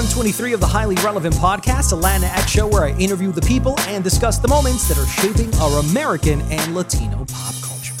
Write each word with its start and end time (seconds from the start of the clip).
123 0.00 0.54
of 0.54 0.60
the 0.60 0.66
Highly 0.66 0.94
Relevant 1.04 1.34
Podcast, 1.34 1.92
a 1.92 1.94
Latinx 1.94 2.48
show 2.48 2.66
where 2.66 2.84
I 2.84 2.92
interview 2.92 3.32
the 3.32 3.42
people 3.42 3.78
and 3.80 4.02
discuss 4.02 4.38
the 4.38 4.48
moments 4.48 4.88
that 4.88 4.96
are 4.96 5.04
shaping 5.04 5.54
our 5.56 5.78
American 5.80 6.40
and 6.50 6.74
Latino 6.74 7.26
pop 7.26 7.52
culture. 7.60 7.92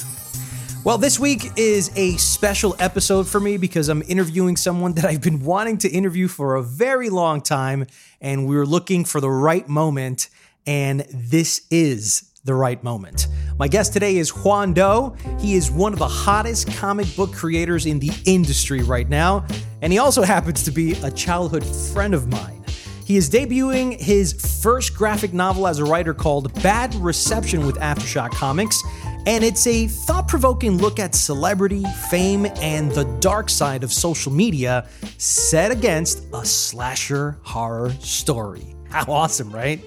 Well, 0.82 0.96
this 0.96 1.18
week 1.18 1.50
is 1.56 1.90
a 1.96 2.16
special 2.16 2.74
episode 2.78 3.28
for 3.28 3.38
me 3.38 3.58
because 3.58 3.90
I'm 3.90 4.02
interviewing 4.08 4.56
someone 4.56 4.94
that 4.94 5.04
I've 5.04 5.20
been 5.20 5.40
wanting 5.44 5.76
to 5.76 5.90
interview 5.90 6.26
for 6.26 6.54
a 6.54 6.62
very 6.62 7.10
long 7.10 7.42
time, 7.42 7.86
and 8.18 8.48
we 8.48 8.56
were 8.56 8.64
looking 8.64 9.04
for 9.04 9.20
the 9.20 9.28
right 9.28 9.68
moment, 9.68 10.30
and 10.66 11.00
this 11.12 11.66
is 11.70 12.29
the 12.50 12.54
right 12.54 12.82
moment. 12.82 13.28
My 13.60 13.68
guest 13.68 13.92
today 13.92 14.16
is 14.16 14.30
Juan 14.30 14.74
Doe. 14.74 15.14
He 15.38 15.54
is 15.54 15.70
one 15.70 15.92
of 15.92 16.00
the 16.00 16.08
hottest 16.08 16.66
comic 16.72 17.06
book 17.14 17.32
creators 17.32 17.86
in 17.86 18.00
the 18.00 18.10
industry 18.24 18.82
right 18.82 19.08
now, 19.08 19.46
and 19.82 19.92
he 19.92 20.00
also 20.00 20.22
happens 20.22 20.64
to 20.64 20.72
be 20.72 20.94
a 21.04 21.12
childhood 21.12 21.64
friend 21.64 22.12
of 22.12 22.26
mine. 22.26 22.64
He 23.04 23.16
is 23.16 23.30
debuting 23.30 24.00
his 24.00 24.32
first 24.60 24.96
graphic 24.96 25.32
novel 25.32 25.68
as 25.68 25.78
a 25.78 25.84
writer 25.84 26.12
called 26.12 26.52
Bad 26.60 26.92
Reception 26.96 27.64
with 27.64 27.76
Aftershock 27.76 28.32
Comics, 28.32 28.82
and 29.26 29.44
it's 29.44 29.68
a 29.68 29.86
thought 29.86 30.26
provoking 30.26 30.78
look 30.78 30.98
at 30.98 31.14
celebrity, 31.14 31.84
fame, 32.08 32.46
and 32.60 32.90
the 32.90 33.04
dark 33.20 33.48
side 33.48 33.84
of 33.84 33.92
social 33.92 34.32
media 34.32 34.88
set 35.18 35.70
against 35.70 36.24
a 36.32 36.44
slasher 36.44 37.38
horror 37.42 37.90
story. 38.00 38.74
How 38.88 39.04
awesome, 39.12 39.52
right? 39.52 39.80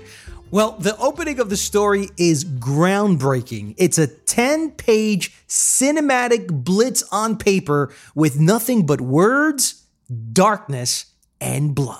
Well, 0.54 0.73
the 0.73 0.96
opening 0.98 1.40
of 1.40 1.50
the 1.50 1.58
story 1.58 2.09
is 2.16 2.46
groundbreaking. 2.46 3.73
It's 3.80 3.98
a 3.98 4.06
10 4.06 4.73
page 4.73 5.36
cinematic 5.48 6.64
blitz 6.64 7.02
on 7.12 7.40
paper 7.40 7.92
with 8.14 8.40
nothing 8.40 8.86
but 8.86 9.02
words, 9.02 9.84
darkness, 10.31 11.08
and 11.42 11.74
blood. 11.74 11.97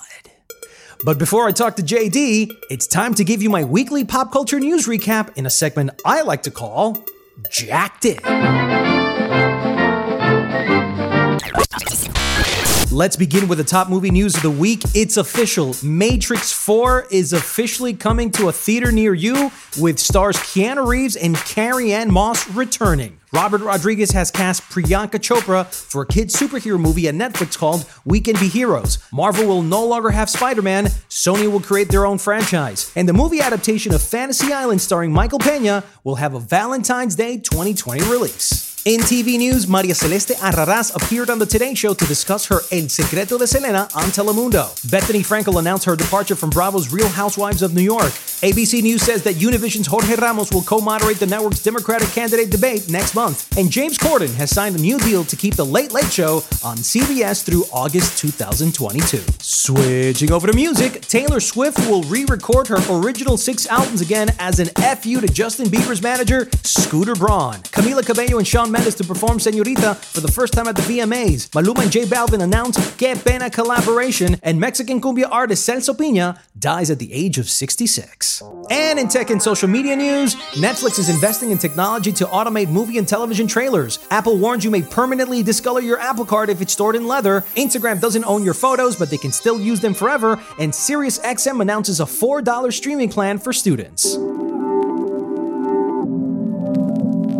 But 1.04 1.18
before 1.18 1.48
I 1.48 1.50
talk 1.50 1.74
to 1.78 1.82
JD, 1.82 2.48
it's 2.70 2.86
time 2.86 3.14
to 3.14 3.24
give 3.24 3.42
you 3.42 3.50
my 3.50 3.64
weekly 3.64 4.04
pop 4.04 4.30
culture 4.30 4.60
news 4.60 4.86
recap 4.86 5.36
in 5.36 5.46
a 5.46 5.50
segment 5.50 5.90
I 6.04 6.22
like 6.22 6.44
to 6.44 6.52
call 6.52 7.04
Jacked 7.50 8.04
In. 8.04 9.03
Let's 12.94 13.16
begin 13.16 13.48
with 13.48 13.58
the 13.58 13.64
top 13.64 13.88
movie 13.88 14.12
news 14.12 14.36
of 14.36 14.42
the 14.42 14.50
week. 14.52 14.82
It's 14.94 15.16
official. 15.16 15.74
Matrix 15.82 16.52
4 16.52 17.08
is 17.10 17.32
officially 17.32 17.92
coming 17.92 18.30
to 18.30 18.46
a 18.46 18.52
theater 18.52 18.92
near 18.92 19.12
you 19.12 19.50
with 19.80 19.98
stars 19.98 20.36
Keanu 20.36 20.86
Reeves 20.86 21.16
and 21.16 21.34
Carrie 21.34 21.92
Ann 21.92 22.12
Moss 22.12 22.48
returning. 22.50 23.18
Robert 23.32 23.62
Rodriguez 23.62 24.12
has 24.12 24.30
cast 24.30 24.62
Priyanka 24.70 25.18
Chopra 25.18 25.66
for 25.66 26.02
a 26.02 26.06
kid 26.06 26.28
superhero 26.28 26.78
movie 26.78 27.08
at 27.08 27.16
Netflix 27.16 27.58
called 27.58 27.84
We 28.04 28.20
Can 28.20 28.38
Be 28.38 28.46
Heroes. 28.46 28.98
Marvel 29.12 29.44
will 29.44 29.62
no 29.62 29.84
longer 29.84 30.10
have 30.10 30.30
Spider-Man, 30.30 30.84
Sony 30.84 31.50
will 31.50 31.58
create 31.58 31.88
their 31.88 32.06
own 32.06 32.18
franchise. 32.18 32.92
And 32.94 33.08
the 33.08 33.12
movie 33.12 33.40
adaptation 33.40 33.92
of 33.92 34.02
Fantasy 34.02 34.52
Island 34.52 34.80
starring 34.80 35.12
Michael 35.12 35.40
Pena 35.40 35.82
will 36.04 36.14
have 36.14 36.34
a 36.34 36.38
Valentine's 36.38 37.16
Day 37.16 37.38
2020 37.38 38.02
release. 38.02 38.73
In 38.86 39.00
TV 39.00 39.38
news, 39.38 39.66
Maria 39.66 39.94
Celeste 39.94 40.34
Arrarás 40.40 40.94
appeared 40.94 41.30
on 41.30 41.38
The 41.38 41.46
Today 41.46 41.72
Show 41.72 41.94
to 41.94 42.04
discuss 42.04 42.44
her 42.48 42.60
El 42.70 42.90
Secreto 42.90 43.38
de 43.38 43.46
Selena 43.46 43.88
on 43.94 44.10
Telemundo. 44.10 44.74
Bethenny 44.86 45.24
Frankel 45.24 45.58
announced 45.58 45.86
her 45.86 45.96
departure 45.96 46.34
from 46.34 46.50
Bravo's 46.50 46.92
Real 46.92 47.08
Housewives 47.08 47.62
of 47.62 47.72
New 47.72 47.80
York. 47.80 48.12
ABC 48.44 48.82
News 48.82 49.00
says 49.00 49.22
that 49.22 49.36
Univision's 49.36 49.86
Jorge 49.86 50.16
Ramos 50.16 50.52
will 50.52 50.60
co 50.60 50.82
moderate 50.82 51.18
the 51.18 51.24
network's 51.24 51.62
Democratic 51.62 52.08
candidate 52.08 52.50
debate 52.50 52.90
next 52.90 53.14
month. 53.14 53.56
And 53.56 53.70
James 53.70 53.96
Corden 53.96 54.34
has 54.34 54.50
signed 54.50 54.76
a 54.76 54.78
new 54.78 54.98
deal 54.98 55.24
to 55.24 55.34
keep 55.34 55.54
The 55.54 55.64
Late 55.64 55.92
Late 55.92 56.12
Show 56.12 56.44
on 56.62 56.76
CBS 56.76 57.42
through 57.42 57.64
August 57.72 58.18
2022. 58.18 59.16
Switching 59.40 60.30
over 60.30 60.46
to 60.46 60.52
music, 60.52 61.00
Taylor 61.00 61.40
Swift 61.40 61.78
will 61.88 62.02
re 62.02 62.26
record 62.26 62.68
her 62.68 62.76
original 62.90 63.38
six 63.38 63.66
albums 63.66 64.02
again 64.02 64.28
as 64.38 64.58
an 64.60 64.66
FU 64.96 65.22
to 65.22 65.26
Justin 65.26 65.68
Bieber's 65.68 66.02
manager, 66.02 66.50
Scooter 66.64 67.14
Braun. 67.14 67.54
Camila 67.72 68.04
Cabello 68.04 68.36
and 68.36 68.46
Shawn 68.46 68.73
Mendes 68.74 68.96
to 68.96 69.04
perform 69.04 69.38
Senorita 69.38 69.94
for 69.94 70.20
the 70.20 70.32
first 70.32 70.52
time 70.52 70.66
at 70.66 70.74
the 70.74 70.82
VMAs. 70.82 71.50
Maluma 71.50 71.82
and 71.84 71.92
J 71.92 72.06
Balvin 72.06 72.42
announced 72.42 72.98
Que 72.98 73.14
Pena 73.14 73.48
collaboration, 73.48 74.36
and 74.42 74.58
Mexican 74.58 75.00
cumbia 75.00 75.28
artist 75.30 75.68
Celso 75.68 75.94
Piña 75.94 76.40
dies 76.58 76.90
at 76.90 76.98
the 76.98 77.12
age 77.12 77.38
of 77.38 77.48
66. 77.48 78.42
And 78.70 78.98
in 78.98 79.06
tech 79.06 79.30
and 79.30 79.40
social 79.40 79.68
media 79.68 79.94
news, 79.94 80.34
Netflix 80.56 80.98
is 80.98 81.08
investing 81.08 81.52
in 81.52 81.58
technology 81.58 82.10
to 82.14 82.24
automate 82.26 82.68
movie 82.68 82.98
and 82.98 83.06
television 83.06 83.46
trailers. 83.46 84.00
Apple 84.10 84.38
warns 84.38 84.64
you 84.64 84.72
may 84.72 84.82
permanently 84.82 85.44
discolor 85.44 85.80
your 85.80 86.00
Apple 86.00 86.24
Card 86.24 86.48
if 86.50 86.60
it's 86.60 86.72
stored 86.72 86.96
in 86.96 87.06
leather. 87.06 87.42
Instagram 87.54 88.00
doesn't 88.00 88.24
own 88.24 88.42
your 88.42 88.54
photos, 88.54 88.96
but 88.96 89.08
they 89.08 89.18
can 89.18 89.30
still 89.30 89.60
use 89.60 89.78
them 89.78 89.94
forever. 89.94 90.32
And 90.58 90.72
SiriusXM 90.72 91.60
announces 91.60 92.00
a 92.00 92.04
$4 92.04 92.72
streaming 92.72 93.08
plan 93.08 93.38
for 93.38 93.52
students. 93.52 94.16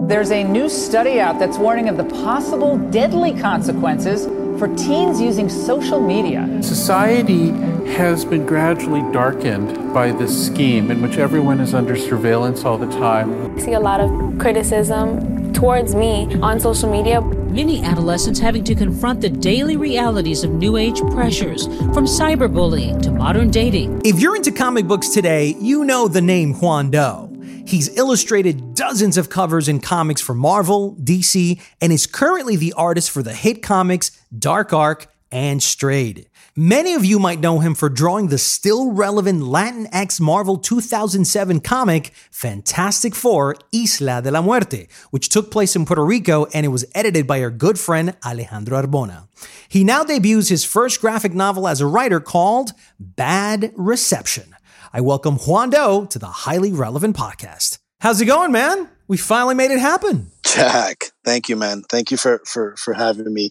There's 0.07 0.33
a 0.33 0.45
new 0.45 0.69
study 0.69 1.19
out 1.19 1.39
that's 1.39 1.57
warning 1.57 1.89
of 1.89 1.97
the 1.97 2.05
possible 2.05 2.77
deadly 2.91 3.33
consequences 3.41 4.27
for 4.59 4.69
teens 4.77 5.19
using 5.19 5.49
social 5.49 5.99
media. 5.99 6.47
Society 6.63 7.49
has 7.97 8.23
been 8.23 8.45
gradually 8.45 9.01
darkened 9.13 9.95
by 9.95 10.13
this 10.13 10.47
scheme 10.47 10.91
in 10.91 11.01
which 11.01 11.17
everyone 11.17 11.59
is 11.59 11.73
under 11.73 11.97
surveillance 11.97 12.67
all 12.67 12.77
the 12.77 12.91
time. 12.99 13.57
I 13.57 13.61
see 13.61 13.73
a 13.73 13.81
lot 13.81 14.01
of 14.01 14.39
criticism 14.39 15.55
towards 15.55 15.95
me 15.95 16.39
on 16.43 16.61
social 16.61 16.91
media. 16.91 17.23
Many 17.23 17.83
adolescents 17.83 18.39
having 18.39 18.63
to 18.65 18.75
confront 18.75 19.23
the 19.23 19.31
daily 19.31 19.79
realities 19.79 20.45
of 20.45 20.51
new 20.51 20.77
age 20.77 21.01
pressures, 21.13 21.67
from 21.95 22.05
cyberbullying 22.05 23.01
to 23.05 23.11
modern 23.11 23.51
dating. 23.51 24.03
If 24.05 24.21
you're 24.21 24.37
into 24.37 24.53
comic 24.53 24.87
books 24.87 25.09
today, 25.09 25.55
you 25.59 25.85
know 25.85 26.09
the 26.09 26.21
name 26.21 26.53
Juan 26.61 26.91
Doe. 26.91 27.34
He's 27.67 27.97
illustrated 27.97 28.75
dozens 28.75 29.17
of 29.17 29.31
covers 29.31 29.69
in 29.69 29.81
comics 29.81 30.21
for 30.21 30.35
Marvel, 30.35 30.97
DC, 30.97 31.61
and 31.81 31.93
is 31.93 32.07
currently 32.07 32.57
the 32.57 32.75
artist 32.75 33.11
for 33.11 33.23
the 33.23 33.33
hit 33.33 33.63
comics 33.63 34.11
Dark 34.39 34.73
Ark 34.73 35.07
and 35.33 35.63
Strayed. 35.63 36.29
Many 36.55 36.95
of 36.95 37.05
you 37.05 37.19
might 37.19 37.41
know 37.41 37.59
him 37.59 37.75
for 37.75 37.89
drawing 37.89 38.29
the 38.29 38.39
still 38.39 38.93
relevant 38.93 39.43
Latinx 39.43 40.21
Marvel 40.21 40.57
2007 40.57 41.61
comic 41.61 42.13
Fantastic 42.31 43.15
Four 43.15 43.57
Isla 43.73 44.23
de 44.23 44.31
la 44.31 44.41
Muerte, 44.41 44.87
which 45.11 45.31
took 45.31 45.51
place 45.51 45.75
in 45.75 45.85
Puerto 45.85 46.05
Rico 46.05 46.45
and 46.55 46.65
it 46.65 46.69
was 46.69 46.85
edited 46.95 47.27
by 47.27 47.43
our 47.43 47.51
good 47.51 47.79
friend 47.79 48.15
Alejandro 48.25 48.81
Arbona. 48.81 49.27
He 49.69 49.83
now 49.83 50.05
debuts 50.05 50.49
his 50.49 50.65
first 50.65 51.01
graphic 51.01 51.35
novel 51.35 51.67
as 51.67 51.81
a 51.81 51.87
writer 51.87 52.21
called 52.21 52.71
Bad 53.01 53.73
Reception. 53.75 54.55
I 54.97 55.01
welcome 55.01 55.39
Juan 55.39 55.71
Doe 55.71 56.05
to 56.05 56.21
the 56.21 56.29
Highly 56.29 56.73
Relevant 56.73 57.17
Podcast. 57.17 57.79
How's 58.01 58.21
it 58.21 58.27
going, 58.27 58.53
man? 58.53 58.89
We 59.09 59.17
finally 59.17 59.57
made 59.57 59.73
it 59.73 59.81
happen. 59.81 60.31
Jack, 60.45 61.07
thank 61.25 61.49
you, 61.49 61.57
man. 61.57 61.83
Thank 61.91 62.13
you 62.13 62.17
for 62.17 62.41
for 62.47 62.77
for 62.77 62.95
having 62.95 63.35
me. 63.35 63.51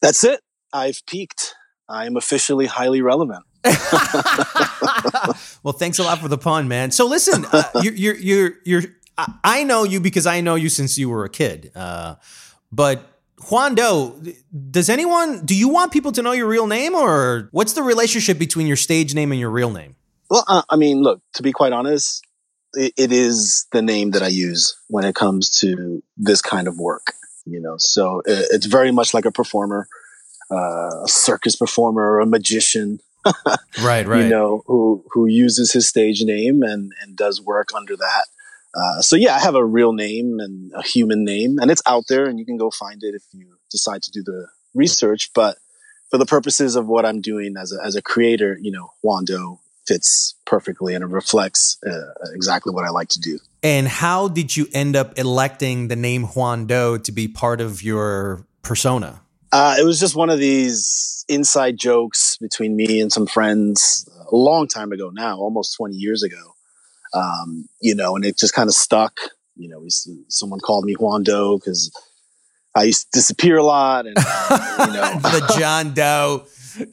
That's 0.00 0.22
it. 0.22 0.42
I've 0.72 1.04
peaked. 1.06 1.56
I 1.88 2.06
am 2.06 2.16
officially 2.16 2.66
highly 2.66 3.02
relevant. 3.02 3.42
well, 5.64 5.72
thanks 5.72 5.98
a 5.98 6.04
lot 6.04 6.20
for 6.20 6.28
the 6.28 6.38
pun, 6.38 6.68
man. 6.68 6.92
So 6.92 7.04
listen, 7.04 7.46
uh, 7.52 7.64
you're, 7.82 7.94
you're, 7.94 8.16
you're, 8.16 8.52
you're, 8.64 8.82
I 9.42 9.64
know 9.64 9.82
you 9.82 9.98
because 9.98 10.24
I 10.24 10.40
know 10.40 10.54
you 10.54 10.68
since 10.68 10.96
you 10.96 11.08
were 11.08 11.24
a 11.24 11.30
kid. 11.30 11.72
Uh, 11.74 12.14
but 12.70 13.18
Juan 13.50 13.74
Doe, 13.74 14.22
does 14.70 14.88
anyone, 14.88 15.44
do 15.44 15.56
you 15.56 15.68
want 15.68 15.90
people 15.90 16.12
to 16.12 16.22
know 16.22 16.30
your 16.30 16.46
real 16.46 16.68
name 16.68 16.94
or 16.94 17.48
what's 17.50 17.72
the 17.72 17.82
relationship 17.82 18.38
between 18.38 18.68
your 18.68 18.76
stage 18.76 19.16
name 19.16 19.32
and 19.32 19.40
your 19.40 19.50
real 19.50 19.72
name? 19.72 19.96
Well, 20.30 20.44
uh, 20.46 20.62
I 20.70 20.76
mean, 20.76 21.02
look, 21.02 21.20
to 21.34 21.42
be 21.42 21.52
quite 21.52 21.72
honest, 21.72 22.24
it, 22.74 22.94
it 22.96 23.12
is 23.12 23.66
the 23.72 23.82
name 23.82 24.12
that 24.12 24.22
I 24.22 24.28
use 24.28 24.76
when 24.88 25.04
it 25.04 25.16
comes 25.16 25.50
to 25.60 26.02
this 26.16 26.40
kind 26.40 26.68
of 26.68 26.78
work, 26.78 27.12
you 27.44 27.60
know, 27.60 27.74
so 27.78 28.22
it, 28.24 28.46
it's 28.52 28.66
very 28.66 28.92
much 28.92 29.12
like 29.12 29.24
a 29.24 29.32
performer, 29.32 29.88
uh, 30.50 31.02
a 31.02 31.08
circus 31.08 31.56
performer, 31.56 32.20
a 32.20 32.26
magician. 32.26 33.00
right, 33.82 34.06
right. 34.06 34.22
You 34.22 34.28
know, 34.28 34.62
who, 34.66 35.04
who 35.10 35.26
uses 35.26 35.72
his 35.72 35.88
stage 35.88 36.22
name 36.22 36.62
and, 36.62 36.92
and 37.02 37.16
does 37.16 37.42
work 37.42 37.70
under 37.74 37.96
that. 37.96 38.26
Uh, 38.72 39.02
so 39.02 39.16
yeah, 39.16 39.34
I 39.34 39.40
have 39.40 39.56
a 39.56 39.64
real 39.64 39.92
name 39.92 40.38
and 40.38 40.70
a 40.76 40.82
human 40.82 41.24
name, 41.24 41.58
and 41.58 41.72
it's 41.72 41.82
out 41.86 42.04
there, 42.08 42.26
and 42.26 42.38
you 42.38 42.46
can 42.46 42.56
go 42.56 42.70
find 42.70 43.02
it 43.02 43.16
if 43.16 43.24
you 43.32 43.48
decide 43.68 44.00
to 44.04 44.12
do 44.12 44.22
the 44.22 44.46
research. 44.74 45.32
But 45.34 45.58
for 46.08 46.18
the 46.18 46.26
purposes 46.26 46.76
of 46.76 46.86
what 46.86 47.04
I'm 47.04 47.20
doing 47.20 47.56
as 47.60 47.72
a 47.72 47.84
as 47.84 47.96
a 47.96 48.02
creator, 48.02 48.56
you 48.60 48.70
know, 48.70 48.92
Juan 49.02 49.24
Doe 49.24 49.58
fits 49.90 50.34
perfectly, 50.44 50.94
and 50.94 51.02
it 51.02 51.08
reflects 51.08 51.78
uh, 51.86 52.12
exactly 52.34 52.72
what 52.72 52.84
I 52.84 52.90
like 52.90 53.08
to 53.10 53.20
do. 53.20 53.38
And 53.62 53.88
how 53.88 54.28
did 54.28 54.56
you 54.56 54.66
end 54.72 54.96
up 54.96 55.18
electing 55.18 55.88
the 55.88 55.96
name 55.96 56.24
Juan 56.24 56.66
Doe 56.66 56.98
to 56.98 57.12
be 57.12 57.28
part 57.28 57.60
of 57.60 57.82
your 57.82 58.46
persona? 58.62 59.20
Uh, 59.52 59.76
it 59.78 59.84
was 59.84 59.98
just 59.98 60.14
one 60.14 60.30
of 60.30 60.38
these 60.38 61.24
inside 61.28 61.76
jokes 61.76 62.36
between 62.40 62.76
me 62.76 63.00
and 63.00 63.12
some 63.12 63.26
friends 63.26 64.08
a 64.30 64.36
long 64.36 64.68
time 64.68 64.92
ago 64.92 65.10
now, 65.12 65.36
almost 65.38 65.76
20 65.76 65.96
years 65.96 66.22
ago 66.22 66.54
um, 67.14 67.68
you 67.80 67.94
know, 67.94 68.16
and 68.16 68.24
it 68.24 68.38
just 68.38 68.54
kind 68.54 68.68
of 68.68 68.74
stuck. 68.74 69.20
You 69.56 69.68
know, 69.68 69.80
we, 69.80 69.88
someone 70.28 70.60
called 70.60 70.84
me 70.84 70.94
Juan 70.94 71.22
Doe 71.22 71.58
because 71.58 71.90
I 72.74 72.84
used 72.84 73.12
to 73.12 73.18
disappear 73.18 73.58
a 73.58 73.62
lot, 73.62 74.06
and 74.06 74.16
uh, 74.18 74.86
you 74.88 74.94
know, 74.94 75.18
the 75.20 75.54
John 75.58 75.92
Doe. 75.94 76.46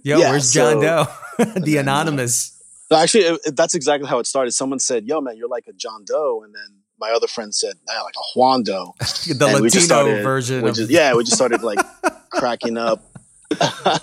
Yo, 0.04 0.18
yeah, 0.20 0.30
where's 0.30 0.52
John 0.52 0.82
so, 0.82 0.82
Doe? 0.82 1.54
the 1.60 1.78
anonymous. 1.78 2.57
Actually, 2.92 3.26
it, 3.26 3.56
that's 3.56 3.76
exactly 3.76 4.08
how 4.08 4.20
it 4.20 4.28
started. 4.28 4.52
Someone 4.52 4.80
said, 4.80 5.06
"Yo, 5.06 5.20
man, 5.20 5.36
you're 5.38 5.50
like 5.50 5.66
a 5.68 5.74
John 5.74 6.06
Doe," 6.06 6.42
and 6.44 6.54
then 6.56 6.84
my 7.00 7.12
other 7.12 7.28
friend 7.28 7.54
said, 7.54 7.76
"Yeah, 7.88 8.02
like 8.02 8.16
a 8.16 8.40
Juan 8.40 8.64
Doe." 8.64 8.94
the 9.00 9.48
and 9.48 9.64
Latino 9.64 9.82
started, 9.82 10.24
version. 10.24 10.66
Of- 10.66 10.76
just, 10.76 10.90
yeah, 10.90 11.14
we 11.14 11.24
just 11.24 11.36
started 11.36 11.64
like 11.64 11.80
cracking 12.32 12.78
up. 12.78 13.04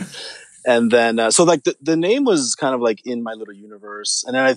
and 0.67 0.91
then 0.91 1.19
uh, 1.19 1.31
so 1.31 1.45
like 1.45 1.65
the, 1.65 1.77
the 1.81 1.97
name 1.97 2.25
was 2.25 2.55
kind 2.55 2.75
of 2.75 2.81
like 2.81 3.01
in 3.05 3.23
my 3.23 3.33
little 3.35 3.55
universe 3.55 4.25
and 4.27 4.35
then 4.35 4.43
I, 4.43 4.57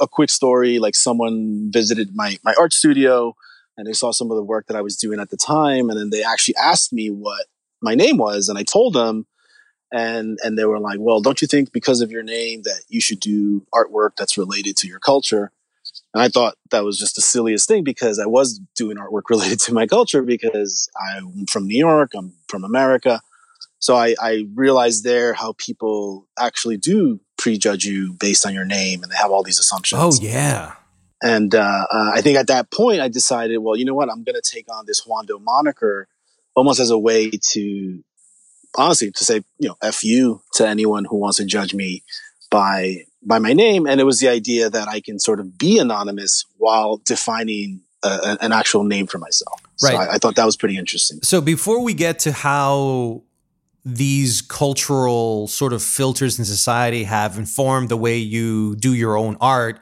a 0.00 0.08
quick 0.08 0.30
story 0.30 0.78
like 0.78 0.94
someone 0.94 1.70
visited 1.70 2.14
my 2.14 2.38
my 2.42 2.54
art 2.58 2.72
studio 2.72 3.36
and 3.76 3.86
they 3.86 3.92
saw 3.92 4.10
some 4.10 4.30
of 4.30 4.36
the 4.36 4.42
work 4.42 4.66
that 4.68 4.76
i 4.76 4.80
was 4.80 4.96
doing 4.96 5.20
at 5.20 5.28
the 5.28 5.36
time 5.36 5.90
and 5.90 6.00
then 6.00 6.08
they 6.08 6.22
actually 6.24 6.54
asked 6.56 6.92
me 6.94 7.08
what 7.08 7.46
my 7.82 7.94
name 7.94 8.16
was 8.16 8.48
and 8.48 8.58
i 8.58 8.62
told 8.62 8.94
them 8.94 9.26
and 9.92 10.38
and 10.42 10.58
they 10.58 10.64
were 10.64 10.80
like 10.80 10.98
well 11.00 11.20
don't 11.20 11.40
you 11.40 11.48
think 11.48 11.72
because 11.72 12.00
of 12.00 12.10
your 12.10 12.22
name 12.22 12.62
that 12.62 12.82
you 12.88 13.00
should 13.00 13.20
do 13.20 13.64
artwork 13.74 14.10
that's 14.16 14.36
related 14.36 14.76
to 14.76 14.88
your 14.88 14.98
culture 14.98 15.52
and 16.12 16.22
i 16.22 16.28
thought 16.28 16.56
that 16.70 16.84
was 16.84 16.98
just 16.98 17.16
the 17.16 17.22
silliest 17.22 17.68
thing 17.68 17.84
because 17.84 18.18
i 18.18 18.26
was 18.26 18.58
doing 18.74 18.96
artwork 18.96 19.22
related 19.30 19.60
to 19.60 19.72
my 19.72 19.86
culture 19.86 20.22
because 20.22 20.90
i'm 21.00 21.46
from 21.46 21.66
new 21.66 21.78
york 21.78 22.12
i'm 22.14 22.32
from 22.48 22.64
america 22.64 23.20
so 23.78 23.94
I, 23.94 24.14
I 24.20 24.46
realized 24.54 25.04
there 25.04 25.32
how 25.34 25.54
people 25.58 26.26
actually 26.38 26.76
do 26.76 27.20
prejudge 27.38 27.84
you 27.84 28.14
based 28.14 28.46
on 28.46 28.54
your 28.54 28.64
name 28.64 29.02
and 29.02 29.12
they 29.12 29.16
have 29.16 29.30
all 29.30 29.42
these 29.42 29.58
assumptions. 29.58 30.02
Oh, 30.02 30.18
yeah. 30.20 30.74
And 31.22 31.54
uh, 31.54 31.86
uh, 31.90 32.10
I 32.14 32.20
think 32.20 32.38
at 32.38 32.48
that 32.48 32.70
point, 32.70 33.00
I 33.00 33.08
decided, 33.08 33.58
well, 33.58 33.76
you 33.76 33.84
know 33.84 33.94
what? 33.94 34.10
I'm 34.10 34.24
going 34.24 34.34
to 34.34 34.42
take 34.42 34.66
on 34.72 34.84
this 34.86 35.06
Juan 35.06 35.26
moniker 35.40 36.08
almost 36.54 36.80
as 36.80 36.90
a 36.90 36.98
way 36.98 37.30
to, 37.30 38.02
honestly, 38.76 39.10
to 39.10 39.24
say, 39.24 39.42
you 39.58 39.68
know, 39.68 39.76
F 39.82 40.04
you 40.04 40.42
to 40.54 40.66
anyone 40.66 41.04
who 41.04 41.16
wants 41.16 41.38
to 41.38 41.44
judge 41.44 41.74
me 41.74 42.02
by 42.50 43.04
by 43.22 43.38
my 43.38 43.52
name. 43.52 43.86
And 43.86 44.00
it 44.00 44.04
was 44.04 44.20
the 44.20 44.28
idea 44.28 44.70
that 44.70 44.88
I 44.88 45.00
can 45.00 45.18
sort 45.18 45.40
of 45.40 45.58
be 45.58 45.78
anonymous 45.78 46.44
while 46.58 46.98
defining 47.04 47.82
a, 48.02 48.38
an 48.40 48.52
actual 48.52 48.84
name 48.84 49.06
for 49.06 49.18
myself. 49.18 49.60
Right. 49.82 49.92
So 49.92 49.96
I, 49.96 50.14
I 50.14 50.18
thought 50.18 50.36
that 50.36 50.46
was 50.46 50.56
pretty 50.56 50.76
interesting. 50.76 51.18
So 51.22 51.40
before 51.40 51.82
we 51.82 51.92
get 51.92 52.20
to 52.20 52.32
how 52.32 53.22
these 53.86 54.42
cultural 54.42 55.46
sort 55.46 55.72
of 55.72 55.80
filters 55.80 56.40
in 56.40 56.44
society 56.44 57.04
have 57.04 57.38
informed 57.38 57.88
the 57.88 57.96
way 57.96 58.16
you 58.16 58.74
do 58.76 58.92
your 58.92 59.16
own 59.16 59.36
art. 59.40 59.80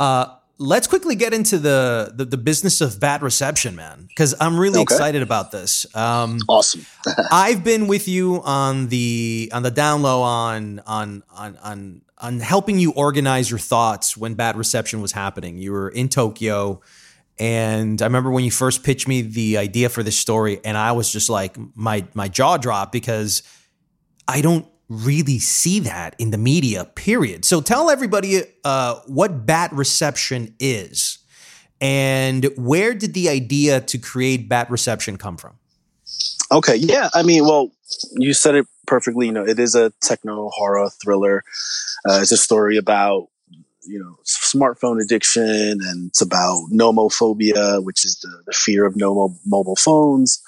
Uh, 0.00 0.26
let's 0.62 0.86
quickly 0.86 1.16
get 1.16 1.34
into 1.34 1.58
the, 1.58 2.12
the, 2.14 2.24
the 2.24 2.36
business 2.36 2.80
of 2.80 3.00
bad 3.00 3.22
reception, 3.22 3.74
man, 3.74 4.06
because 4.06 4.34
I'm 4.40 4.58
really 4.58 4.80
okay. 4.80 4.94
excited 4.94 5.20
about 5.20 5.50
this. 5.50 5.84
Um, 5.94 6.38
awesome. 6.48 6.86
I've 7.32 7.64
been 7.64 7.88
with 7.88 8.06
you 8.08 8.40
on 8.44 8.88
the 8.88 9.50
on 9.52 9.62
the 9.62 9.70
down 9.70 10.02
low 10.02 10.22
on 10.22 10.80
on 10.86 11.24
on 11.30 11.58
on 11.58 12.02
on 12.18 12.40
helping 12.40 12.78
you 12.78 12.92
organize 12.92 13.50
your 13.50 13.58
thoughts 13.58 14.16
when 14.16 14.34
bad 14.34 14.56
reception 14.56 15.02
was 15.02 15.12
happening. 15.12 15.58
You 15.58 15.72
were 15.72 15.88
in 15.88 16.08
Tokyo. 16.08 16.80
And 17.38 18.00
I 18.00 18.04
remember 18.04 18.30
when 18.30 18.44
you 18.44 18.50
first 18.50 18.84
pitched 18.84 19.08
me 19.08 19.22
the 19.22 19.58
idea 19.58 19.88
for 19.88 20.02
this 20.02 20.18
story, 20.18 20.60
and 20.64 20.76
I 20.76 20.92
was 20.92 21.10
just 21.10 21.28
like, 21.28 21.56
my 21.74 22.06
my 22.14 22.28
jaw 22.28 22.56
dropped 22.56 22.92
because 22.92 23.42
I 24.28 24.42
don't 24.42 24.66
really 24.88 25.38
see 25.38 25.80
that 25.80 26.14
in 26.18 26.30
the 26.30 26.38
media. 26.38 26.84
Period. 26.84 27.44
So 27.44 27.60
tell 27.60 27.90
everybody 27.90 28.42
uh, 28.64 28.96
what 29.06 29.46
Bad 29.46 29.72
Reception 29.72 30.54
is, 30.58 31.18
and 31.80 32.48
where 32.56 32.94
did 32.94 33.14
the 33.14 33.28
idea 33.28 33.80
to 33.80 33.98
create 33.98 34.48
Bad 34.48 34.70
Reception 34.70 35.16
come 35.16 35.36
from? 35.36 35.58
Okay, 36.50 36.76
yeah, 36.76 37.08
I 37.14 37.22
mean, 37.22 37.44
well, 37.44 37.70
you 38.12 38.34
said 38.34 38.54
it 38.54 38.66
perfectly. 38.86 39.26
You 39.26 39.32
know, 39.32 39.44
it 39.44 39.58
is 39.58 39.74
a 39.74 39.90
techno 40.02 40.50
horror 40.50 40.90
thriller. 41.02 41.44
Uh, 42.08 42.18
it's 42.20 42.32
a 42.32 42.36
story 42.36 42.76
about 42.76 43.28
you 43.84 43.98
know 43.98 44.16
smartphone 44.24 45.02
addiction 45.02 45.80
and 45.82 46.08
it's 46.08 46.20
about 46.20 46.68
nomophobia 46.72 47.82
which 47.84 48.04
is 48.04 48.16
the, 48.20 48.42
the 48.46 48.52
fear 48.52 48.86
of 48.86 48.94
no 48.96 49.36
mobile 49.44 49.76
phones 49.76 50.40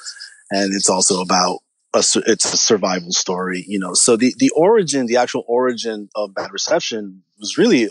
and 0.51 0.73
it's 0.73 0.89
also 0.89 1.21
about 1.21 1.59
a, 1.95 2.23
it's 2.27 2.53
a 2.53 2.57
survival 2.57 3.13
story 3.13 3.65
you 3.67 3.79
know. 3.79 3.95
So 3.95 4.17
the, 4.17 4.35
the 4.39 4.51
origin 4.51 5.07
the 5.07 5.17
actual 5.17 5.45
origin 5.47 6.09
of 6.15 6.35
bad 6.35 6.53
reception 6.53 7.23
was 7.39 7.59
really 7.59 7.89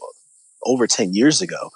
over 0.65 0.87
10 0.87 1.13
years 1.13 1.41
ago. 1.41 1.71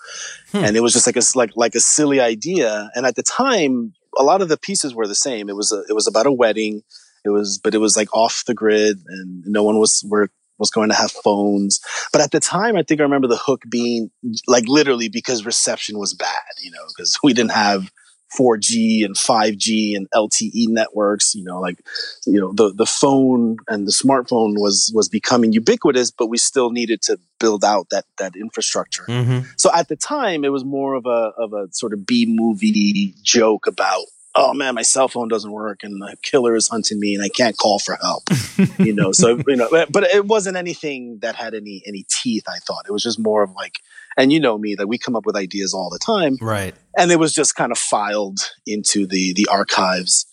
Hmm. 0.51 0.63
and 0.63 0.77
it 0.77 0.81
was 0.81 0.93
just 0.93 1.07
like 1.07 1.17
a 1.17 1.21
like 1.35 1.51
like 1.55 1.75
a 1.75 1.79
silly 1.79 2.19
idea. 2.19 2.89
And 2.95 3.05
at 3.05 3.15
the 3.15 3.23
time 3.23 3.93
a 4.17 4.23
lot 4.23 4.41
of 4.41 4.49
the 4.49 4.57
pieces 4.57 4.95
were 4.95 5.07
the 5.07 5.15
same. 5.15 5.49
It 5.49 5.55
was 5.55 5.71
a, 5.71 5.83
it 5.89 5.93
was 5.93 6.07
about 6.07 6.25
a 6.25 6.31
wedding. 6.31 6.83
It 7.25 7.29
was 7.29 7.59
but 7.61 7.73
it 7.73 7.79
was 7.79 7.97
like 7.97 8.13
off 8.13 8.43
the 8.45 8.53
grid 8.53 8.97
and 9.07 9.43
no 9.45 9.63
one 9.63 9.79
was 9.79 10.05
were 10.07 10.29
was 10.57 10.71
going 10.71 10.89
to 10.89 10.95
have 10.95 11.11
phones. 11.11 11.79
But 12.11 12.21
at 12.21 12.31
the 12.31 12.39
time, 12.39 12.75
I 12.75 12.83
think 12.83 12.99
I 12.99 13.03
remember 13.03 13.27
the 13.27 13.37
hook 13.37 13.61
being 13.69 14.09
like 14.47 14.65
literally 14.67 15.09
because 15.09 15.45
reception 15.45 15.99
was 15.99 16.13
bad, 16.13 16.41
you 16.59 16.71
know, 16.71 16.83
because 16.87 17.19
we 17.23 17.33
didn't 17.33 17.51
have 17.51 17.91
4G 18.37 19.05
and 19.05 19.15
5G 19.15 19.95
and 19.95 20.09
LTE 20.11 20.67
networks, 20.69 21.33
you 21.35 21.43
know, 21.43 21.59
like, 21.59 21.79
you 22.25 22.39
know, 22.39 22.51
the, 22.53 22.73
the 22.73 22.85
phone 22.85 23.57
and 23.67 23.87
the 23.87 23.91
smartphone 23.91 24.59
was, 24.59 24.91
was 24.93 25.07
becoming 25.09 25.53
ubiquitous, 25.53 26.11
but 26.11 26.27
we 26.27 26.37
still 26.37 26.71
needed 26.71 27.01
to 27.03 27.17
build 27.39 27.63
out 27.63 27.89
that, 27.91 28.05
that 28.17 28.35
infrastructure. 28.35 29.03
Mm-hmm. 29.03 29.47
So 29.55 29.71
at 29.73 29.87
the 29.87 29.95
time, 29.95 30.43
it 30.43 30.51
was 30.51 30.65
more 30.65 30.95
of 30.95 31.05
a, 31.05 31.31
of 31.37 31.53
a 31.53 31.67
sort 31.71 31.93
of 31.93 32.05
B 32.05 32.25
movie 32.27 33.13
joke 33.23 33.67
about 33.67 34.05
oh 34.37 34.53
man, 34.53 34.75
my 34.75 34.83
cell 34.83 35.07
phone 35.07 35.27
doesn't 35.27 35.51
work 35.51 35.83
and 35.83 35.99
the 35.99 36.15
killer 36.21 36.55
is 36.55 36.69
hunting 36.69 36.99
me 36.99 37.15
and 37.15 37.23
I 37.23 37.29
can't 37.29 37.57
call 37.57 37.79
for 37.79 37.97
help. 38.01 38.23
you 38.77 38.93
know, 38.93 39.11
so 39.11 39.41
you 39.47 39.55
know, 39.55 39.67
but 39.89 40.03
it 40.03 40.25
wasn't 40.25 40.55
anything 40.57 41.19
that 41.21 41.35
had 41.35 41.53
any 41.53 41.81
any 41.85 42.05
teeth. 42.07 42.43
I 42.47 42.59
thought 42.59 42.85
it 42.87 42.91
was 42.91 43.03
just 43.03 43.19
more 43.19 43.43
of 43.43 43.51
like, 43.55 43.79
and 44.17 44.33
you 44.33 44.39
know 44.39 44.57
me 44.57 44.75
that 44.75 44.87
we 44.87 44.97
come 44.97 45.15
up 45.15 45.25
with 45.25 45.35
ideas 45.35 45.73
all 45.73 45.89
the 45.89 45.99
time, 45.99 46.37
right? 46.41 46.75
And 46.97 47.11
it 47.11 47.19
was 47.19 47.33
just 47.33 47.55
kind 47.55 47.71
of 47.71 47.77
filed 47.77 48.39
into 48.65 49.05
the 49.05 49.33
the 49.33 49.47
archives, 49.49 50.25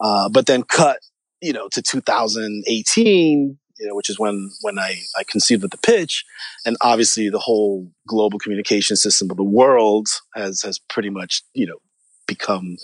uh, 0.00 0.28
but 0.28 0.46
then 0.46 0.62
cut, 0.62 0.98
you 1.40 1.52
know, 1.52 1.68
to 1.72 1.82
2018. 1.82 3.58
You 3.78 3.88
know, 3.88 3.96
which 3.96 4.10
is 4.10 4.18
when 4.18 4.48
when 4.60 4.78
I, 4.78 5.00
I 5.18 5.24
conceived 5.24 5.64
of 5.64 5.70
the 5.70 5.78
pitch, 5.78 6.24
and 6.64 6.76
obviously 6.82 7.28
the 7.28 7.40
whole 7.40 7.90
global 8.06 8.38
communication 8.38 8.94
system 8.94 9.28
of 9.28 9.36
the 9.36 9.42
world 9.42 10.06
has 10.36 10.62
has 10.62 10.78
pretty 10.78 11.10
much 11.10 11.42
you 11.52 11.66
know 11.66 11.78
become 12.26 12.76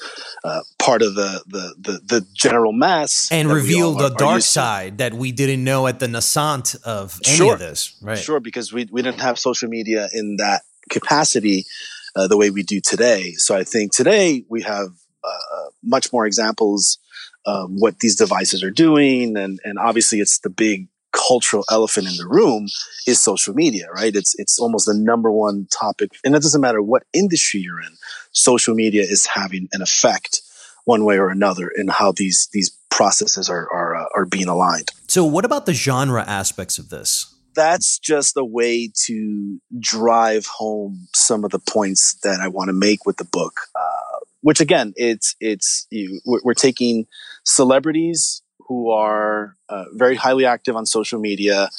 uh, 0.45 0.61
part 0.78 1.02
of 1.02 1.14
the, 1.14 1.42
the, 1.47 1.75
the 1.78 2.00
the 2.21 2.26
general 2.35 2.73
mass 2.73 3.28
and 3.30 3.49
reveal 3.49 3.95
the 3.95 4.07
are, 4.07 4.11
dark 4.11 4.38
are 4.38 4.40
side 4.40 4.99
that 4.99 5.14
we 5.14 5.33
didn't 5.33 5.64
know 5.64 5.87
at 5.87 6.00
the 6.00 6.09
nascent 6.09 6.75
of 6.85 7.18
any 7.25 7.37
sure. 7.37 7.54
of 7.54 7.61
this. 7.61 7.97
Right? 8.02 8.18
Sure, 8.18 8.40
because 8.40 8.73
we 8.73 8.88
we 8.90 9.02
didn't 9.02 9.21
have 9.21 9.38
social 9.38 9.68
media 9.68 10.09
in 10.12 10.37
that 10.37 10.62
capacity 10.90 11.66
uh, 12.16 12.26
the 12.28 12.37
way 12.37 12.50
we 12.50 12.62
do 12.62 12.80
today. 12.80 13.33
So 13.33 13.57
I 13.57 13.64
think 13.64 13.92
today 13.92 14.45
we 14.49 14.62
have 14.62 14.88
uh, 15.25 15.28
uh 15.28 15.68
much 15.83 16.12
more 16.12 16.26
examples 16.26 16.99
of 17.47 17.71
what 17.71 18.00
these 18.00 18.16
devices 18.16 18.62
are 18.62 18.71
doing, 18.71 19.37
and 19.37 19.61
and 19.64 19.78
obviously 19.78 20.21
it's 20.21 20.38
the 20.40 20.50
big 20.50 20.88
cultural 21.12 21.64
elephant 21.70 22.06
in 22.06 22.16
the 22.16 22.26
room 22.26 22.68
is 23.06 23.20
social 23.20 23.54
media, 23.54 23.88
right? 23.94 24.14
It's 24.14 24.34
it's 24.38 24.58
almost 24.58 24.86
the 24.86 24.94
number 24.94 25.30
one 25.30 25.66
topic, 25.70 26.10
and 26.24 26.34
it 26.34 26.42
doesn't 26.42 26.60
matter 26.60 26.82
what 26.82 27.04
industry 27.12 27.60
you're 27.60 27.80
in. 27.80 27.96
Social 28.32 28.74
media 28.74 29.02
is 29.02 29.26
having 29.26 29.68
an 29.72 29.82
effect 29.82 30.42
one 30.84 31.04
way 31.04 31.18
or 31.18 31.28
another 31.28 31.68
in 31.68 31.88
how 31.88 32.12
these 32.12 32.48
these 32.52 32.70
processes 32.90 33.48
are 33.48 33.68
are 33.72 33.94
uh, 33.94 34.06
are 34.16 34.26
being 34.26 34.48
aligned. 34.48 34.90
So, 35.06 35.24
what 35.24 35.44
about 35.44 35.66
the 35.66 35.74
genre 35.74 36.22
aspects 36.22 36.78
of 36.78 36.88
this? 36.88 37.34
That's 37.54 37.98
just 37.98 38.36
a 38.36 38.44
way 38.44 38.92
to 39.06 39.60
drive 39.80 40.46
home 40.46 41.08
some 41.14 41.44
of 41.44 41.50
the 41.50 41.58
points 41.58 42.16
that 42.22 42.40
I 42.40 42.48
want 42.48 42.68
to 42.68 42.72
make 42.72 43.04
with 43.04 43.16
the 43.16 43.24
book. 43.24 43.54
Uh, 43.74 44.18
which 44.40 44.60
again, 44.60 44.92
it's 44.96 45.34
it's 45.40 45.86
you, 45.90 46.20
we're 46.24 46.54
taking 46.54 47.06
celebrities 47.44 48.42
who 48.68 48.90
are 48.90 49.56
uh, 49.68 49.84
very 49.94 50.14
highly 50.14 50.44
active 50.44 50.76
on 50.76 50.87
social 50.87 51.18
media, 51.18 51.70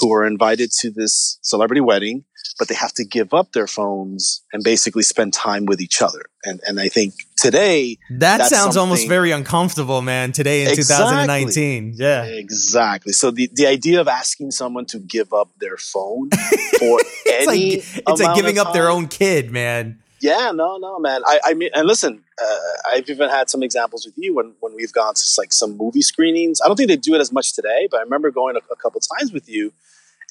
who 0.00 0.12
are 0.12 0.26
invited 0.26 0.70
to 0.80 0.90
this 0.90 1.38
celebrity 1.42 1.80
wedding, 1.80 2.24
but 2.58 2.68
they 2.68 2.74
have 2.74 2.92
to 2.94 3.04
give 3.04 3.32
up 3.32 3.52
their 3.52 3.66
phones 3.66 4.44
and 4.52 4.62
basically 4.62 5.02
spend 5.02 5.32
time 5.32 5.64
with 5.64 5.80
each 5.80 6.02
other. 6.02 6.26
And 6.44 6.60
and 6.66 6.78
I 6.78 6.88
think 6.88 7.14
today 7.36 7.98
that 8.10 8.46
sounds 8.48 8.76
almost 8.76 9.08
very 9.08 9.30
uncomfortable, 9.30 10.02
man. 10.02 10.32
Today 10.32 10.62
in 10.62 10.68
exactly, 10.68 11.24
2019, 11.26 11.94
yeah, 11.96 12.24
exactly. 12.24 13.12
So 13.12 13.30
the 13.30 13.48
the 13.52 13.66
idea 13.66 14.00
of 14.00 14.08
asking 14.08 14.50
someone 14.50 14.84
to 14.86 14.98
give 14.98 15.32
up 15.32 15.50
their 15.58 15.76
phone 15.76 16.30
for 16.78 17.00
it's 17.00 17.48
any 17.48 17.70
like, 17.76 18.02
it's 18.08 18.20
like 18.20 18.36
giving 18.36 18.58
up 18.58 18.72
their 18.72 18.90
own 18.90 19.08
kid, 19.08 19.50
man. 19.50 20.00
Yeah, 20.24 20.52
no, 20.52 20.78
no, 20.78 20.98
man. 20.98 21.20
I, 21.26 21.40
I 21.44 21.52
mean, 21.52 21.68
and 21.74 21.86
listen, 21.86 22.24
uh, 22.42 22.58
I've 22.90 23.10
even 23.10 23.28
had 23.28 23.50
some 23.50 23.62
examples 23.62 24.06
with 24.06 24.14
you 24.16 24.34
when, 24.34 24.54
when 24.60 24.74
we've 24.74 24.90
gone 24.90 25.12
to 25.12 25.22
like 25.36 25.52
some 25.52 25.76
movie 25.76 26.00
screenings. 26.00 26.62
I 26.64 26.66
don't 26.66 26.76
think 26.76 26.88
they 26.88 26.96
do 26.96 27.14
it 27.14 27.20
as 27.20 27.30
much 27.30 27.52
today, 27.52 27.88
but 27.90 27.98
I 28.00 28.04
remember 28.04 28.30
going 28.30 28.56
a, 28.56 28.60
a 28.72 28.76
couple 28.76 29.02
times 29.18 29.34
with 29.34 29.50
you, 29.50 29.74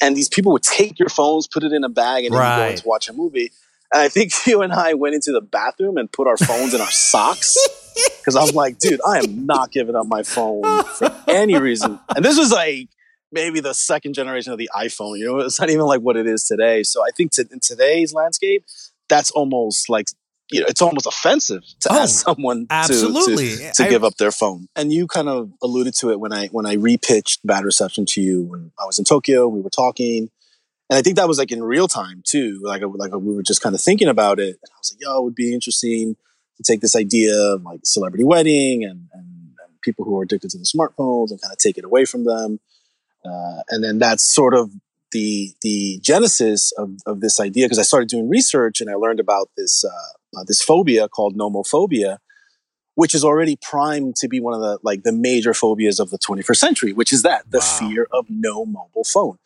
and 0.02 0.18
these 0.18 0.30
people 0.30 0.52
would 0.54 0.64
take 0.64 0.98
your 0.98 1.10
phones, 1.10 1.46
put 1.46 1.64
it 1.64 1.74
in 1.74 1.84
a 1.84 1.90
bag, 1.90 2.26
and 2.26 2.34
then 2.34 2.42
right. 2.42 2.70
go 2.72 2.76
to 2.76 2.88
watch 2.88 3.08
a 3.08 3.14
movie. 3.14 3.52
And 3.94 4.02
I 4.02 4.10
think 4.10 4.32
you 4.48 4.64
and 4.64 4.74
I 4.74 4.96
went 4.96 5.14
into 5.14 5.32
the 5.32 5.42
bathroom 5.42 5.98
and 5.98 6.12
put 6.12 6.26
our 6.26 6.38
phones 6.38 6.74
in 6.74 6.82
our 6.82 6.90
socks 6.90 7.56
because 8.18 8.36
I'm 8.36 8.56
like, 8.56 8.80
dude, 8.80 9.00
I 9.08 9.20
am 9.20 9.46
not 9.46 9.72
giving 9.72 9.96
up 9.96 10.08
my 10.08 10.24
phone 10.24 10.64
for 10.86 11.16
any 11.28 11.60
reason. 11.60 12.00
And 12.16 12.26
this 12.26 12.40
was 12.40 12.52
like 12.52 12.90
maybe 13.32 13.60
the 13.60 13.76
second 13.76 14.14
generation 14.14 14.54
of 14.54 14.58
the 14.58 14.72
iPhone. 14.76 15.20
You 15.20 15.26
know, 15.26 15.38
it's 15.42 15.60
not 15.60 15.70
even 15.70 15.86
like 15.86 16.02
what 16.02 16.18
it 16.18 16.26
is 16.26 16.46
today. 16.46 16.82
So 16.82 17.04
I 17.06 17.12
think 17.16 17.34
to, 17.34 17.48
in 17.52 17.60
today's 17.60 18.12
landscape, 18.12 18.66
that's 19.14 19.30
almost 19.32 19.90
like 19.90 20.08
you 20.52 20.62
know, 20.62 20.68
it's 20.68 20.82
almost 20.82 21.06
offensive 21.06 21.64
to 21.82 21.90
oh, 21.92 22.02
ask 22.02 22.26
someone 22.26 22.66
absolutely. 22.70 23.50
to, 23.50 23.58
to, 23.58 23.74
to 23.74 23.86
I, 23.86 23.90
give 23.90 24.04
up 24.04 24.18
their 24.18 24.32
phone. 24.32 24.68
And 24.76 24.92
you 24.92 25.08
kind 25.08 25.30
of 25.30 25.52
alluded 25.62 25.96
to 25.96 26.12
it 26.12 26.20
when 26.20 26.34
I 26.34 26.48
when 26.48 26.66
I 26.66 26.76
repitched 26.76 27.40
Bad 27.44 27.64
Reception 27.64 28.06
to 28.08 28.22
you 28.22 28.44
when 28.44 28.72
I 28.80 28.86
was 28.86 29.00
in 29.00 29.06
Tokyo. 29.06 29.48
We 29.48 29.62
were 29.62 29.70
talking, 29.70 30.30
and 30.90 30.98
I 30.98 31.02
think 31.02 31.18
that 31.18 31.28
was 31.28 31.38
like 31.38 31.52
in 31.52 31.64
real 31.64 31.88
time 31.88 32.24
too. 32.26 32.60
Like 32.64 32.82
like 32.86 33.14
we 33.14 33.36
were 33.36 33.44
just 33.44 33.62
kind 33.62 33.76
of 33.76 33.82
thinking 33.82 34.08
about 34.08 34.40
it. 34.40 34.58
And 34.62 34.72
I 34.72 34.78
was 34.80 34.94
like, 34.94 35.02
"Yo, 35.02 35.20
it 35.20 35.24
would 35.24 35.36
be 35.36 35.54
interesting 35.54 36.16
to 36.58 36.64
take 36.64 36.82
this 36.82 36.96
idea 36.96 37.36
of 37.36 37.64
like 37.64 37.82
celebrity 37.84 38.24
wedding 38.24 38.84
and, 38.84 39.08
and, 39.14 39.26
and 39.66 39.82
people 39.82 40.06
who 40.06 40.20
are 40.20 40.24
addicted 40.24 40.50
to 40.52 40.58
the 40.58 40.66
smartphones 40.66 41.32
and 41.32 41.42
kind 41.42 41.52
of 41.52 41.58
take 41.58 41.78
it 41.78 41.86
away 41.86 42.06
from 42.06 42.26
them." 42.26 42.60
Uh, 43.26 43.62
and 43.70 43.84
then 43.84 44.00
that's 44.00 44.24
sort 44.24 44.54
of 44.54 44.70
the 45.14 45.54
the 45.62 46.00
genesis 46.04 46.74
of, 46.78 46.98
of 47.06 47.22
this 47.22 47.40
idea 47.40 47.66
because 47.66 47.80
I 47.80 47.84
started 47.84 48.10
doing 48.10 48.28
research 48.28 48.82
and 48.82 48.90
I 48.90 48.96
learned 48.96 49.20
about 49.22 49.50
this 49.56 49.86
uh, 49.86 50.40
uh, 50.40 50.44
this 50.46 50.62
phobia 50.62 51.08
called 51.08 51.38
nomophobia, 51.38 52.18
which 52.96 53.16
is 53.16 53.24
already 53.24 53.58
primed 53.62 54.16
to 54.18 54.28
be 54.28 54.40
one 54.40 54.54
of 54.54 54.60
the 54.60 54.80
like 54.84 55.04
the 55.04 55.14
major 55.14 55.54
phobias 55.54 56.00
of 56.00 56.10
the 56.10 56.20
21st 56.20 56.58
century, 56.58 56.94
which 56.94 57.14
is 57.14 57.24
that 57.24 57.50
the 57.50 57.60
wow. 57.60 57.80
fear 57.80 58.08
of 58.12 58.26
no 58.30 58.66
mobile 58.66 59.06
phone. 59.06 59.38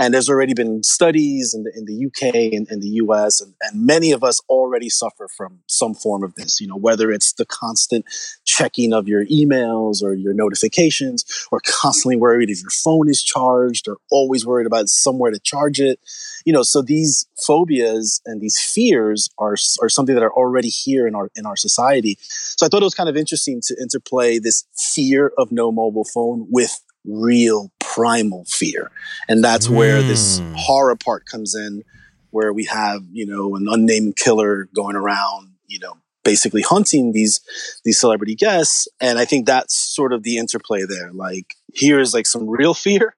And 0.00 0.14
there's 0.14 0.30
already 0.30 0.54
been 0.54 0.82
studies 0.82 1.52
in 1.52 1.64
the, 1.64 1.72
in 1.76 1.84
the 1.84 2.06
UK 2.06 2.54
and 2.54 2.66
in 2.70 2.80
the 2.80 2.88
US, 3.04 3.42
and, 3.42 3.52
and 3.60 3.84
many 3.84 4.12
of 4.12 4.24
us 4.24 4.40
already 4.48 4.88
suffer 4.88 5.28
from 5.28 5.58
some 5.66 5.92
form 5.92 6.24
of 6.24 6.34
this, 6.36 6.58
you 6.58 6.66
know, 6.66 6.76
whether 6.76 7.12
it's 7.12 7.34
the 7.34 7.44
constant 7.44 8.06
checking 8.46 8.94
of 8.94 9.08
your 9.08 9.26
emails 9.26 10.02
or 10.02 10.14
your 10.14 10.32
notifications, 10.32 11.46
or 11.52 11.60
constantly 11.66 12.16
worried 12.16 12.48
if 12.48 12.62
your 12.62 12.70
phone 12.70 13.10
is 13.10 13.22
charged, 13.22 13.88
or 13.88 13.98
always 14.10 14.46
worried 14.46 14.66
about 14.66 14.88
somewhere 14.88 15.30
to 15.30 15.38
charge 15.38 15.78
it. 15.80 16.00
You 16.46 16.54
know, 16.54 16.62
so 16.62 16.80
these 16.80 17.26
phobias 17.36 18.22
and 18.24 18.40
these 18.40 18.58
fears 18.58 19.28
are, 19.38 19.56
are 19.82 19.90
something 19.90 20.14
that 20.14 20.24
are 20.24 20.32
already 20.32 20.70
here 20.70 21.06
in 21.06 21.14
our 21.14 21.28
in 21.36 21.44
our 21.44 21.56
society. 21.56 22.16
So 22.22 22.64
I 22.64 22.70
thought 22.70 22.80
it 22.80 22.84
was 22.84 22.94
kind 22.94 23.10
of 23.10 23.18
interesting 23.18 23.60
to 23.66 23.76
interplay 23.78 24.38
this 24.38 24.64
fear 24.74 25.32
of 25.36 25.52
no 25.52 25.70
mobile 25.70 26.06
phone 26.06 26.46
with 26.48 26.80
real 27.04 27.70
primal 27.78 28.44
fear. 28.46 28.90
And 29.28 29.42
that's 29.42 29.68
mm. 29.68 29.76
where 29.76 30.02
this 30.02 30.38
hmm. 30.38 30.52
horror 30.56 30.96
part 30.96 31.26
comes 31.26 31.54
in, 31.54 31.82
where 32.30 32.52
we 32.52 32.64
have, 32.66 33.02
you 33.10 33.26
know, 33.26 33.56
an 33.56 33.66
unnamed 33.68 34.16
killer 34.16 34.68
going 34.74 34.96
around, 34.96 35.52
you 35.66 35.78
know, 35.78 35.96
basically 36.24 36.62
hunting 36.62 37.12
these 37.12 37.40
these 37.84 37.98
celebrity 37.98 38.34
guests. 38.34 38.86
And 39.00 39.18
I 39.18 39.24
think 39.24 39.46
that's 39.46 39.74
sort 39.74 40.12
of 40.12 40.22
the 40.22 40.36
interplay 40.38 40.84
there. 40.84 41.12
Like 41.12 41.54
here's 41.74 42.14
like 42.14 42.26
some 42.26 42.48
real 42.48 42.74
fear, 42.74 43.14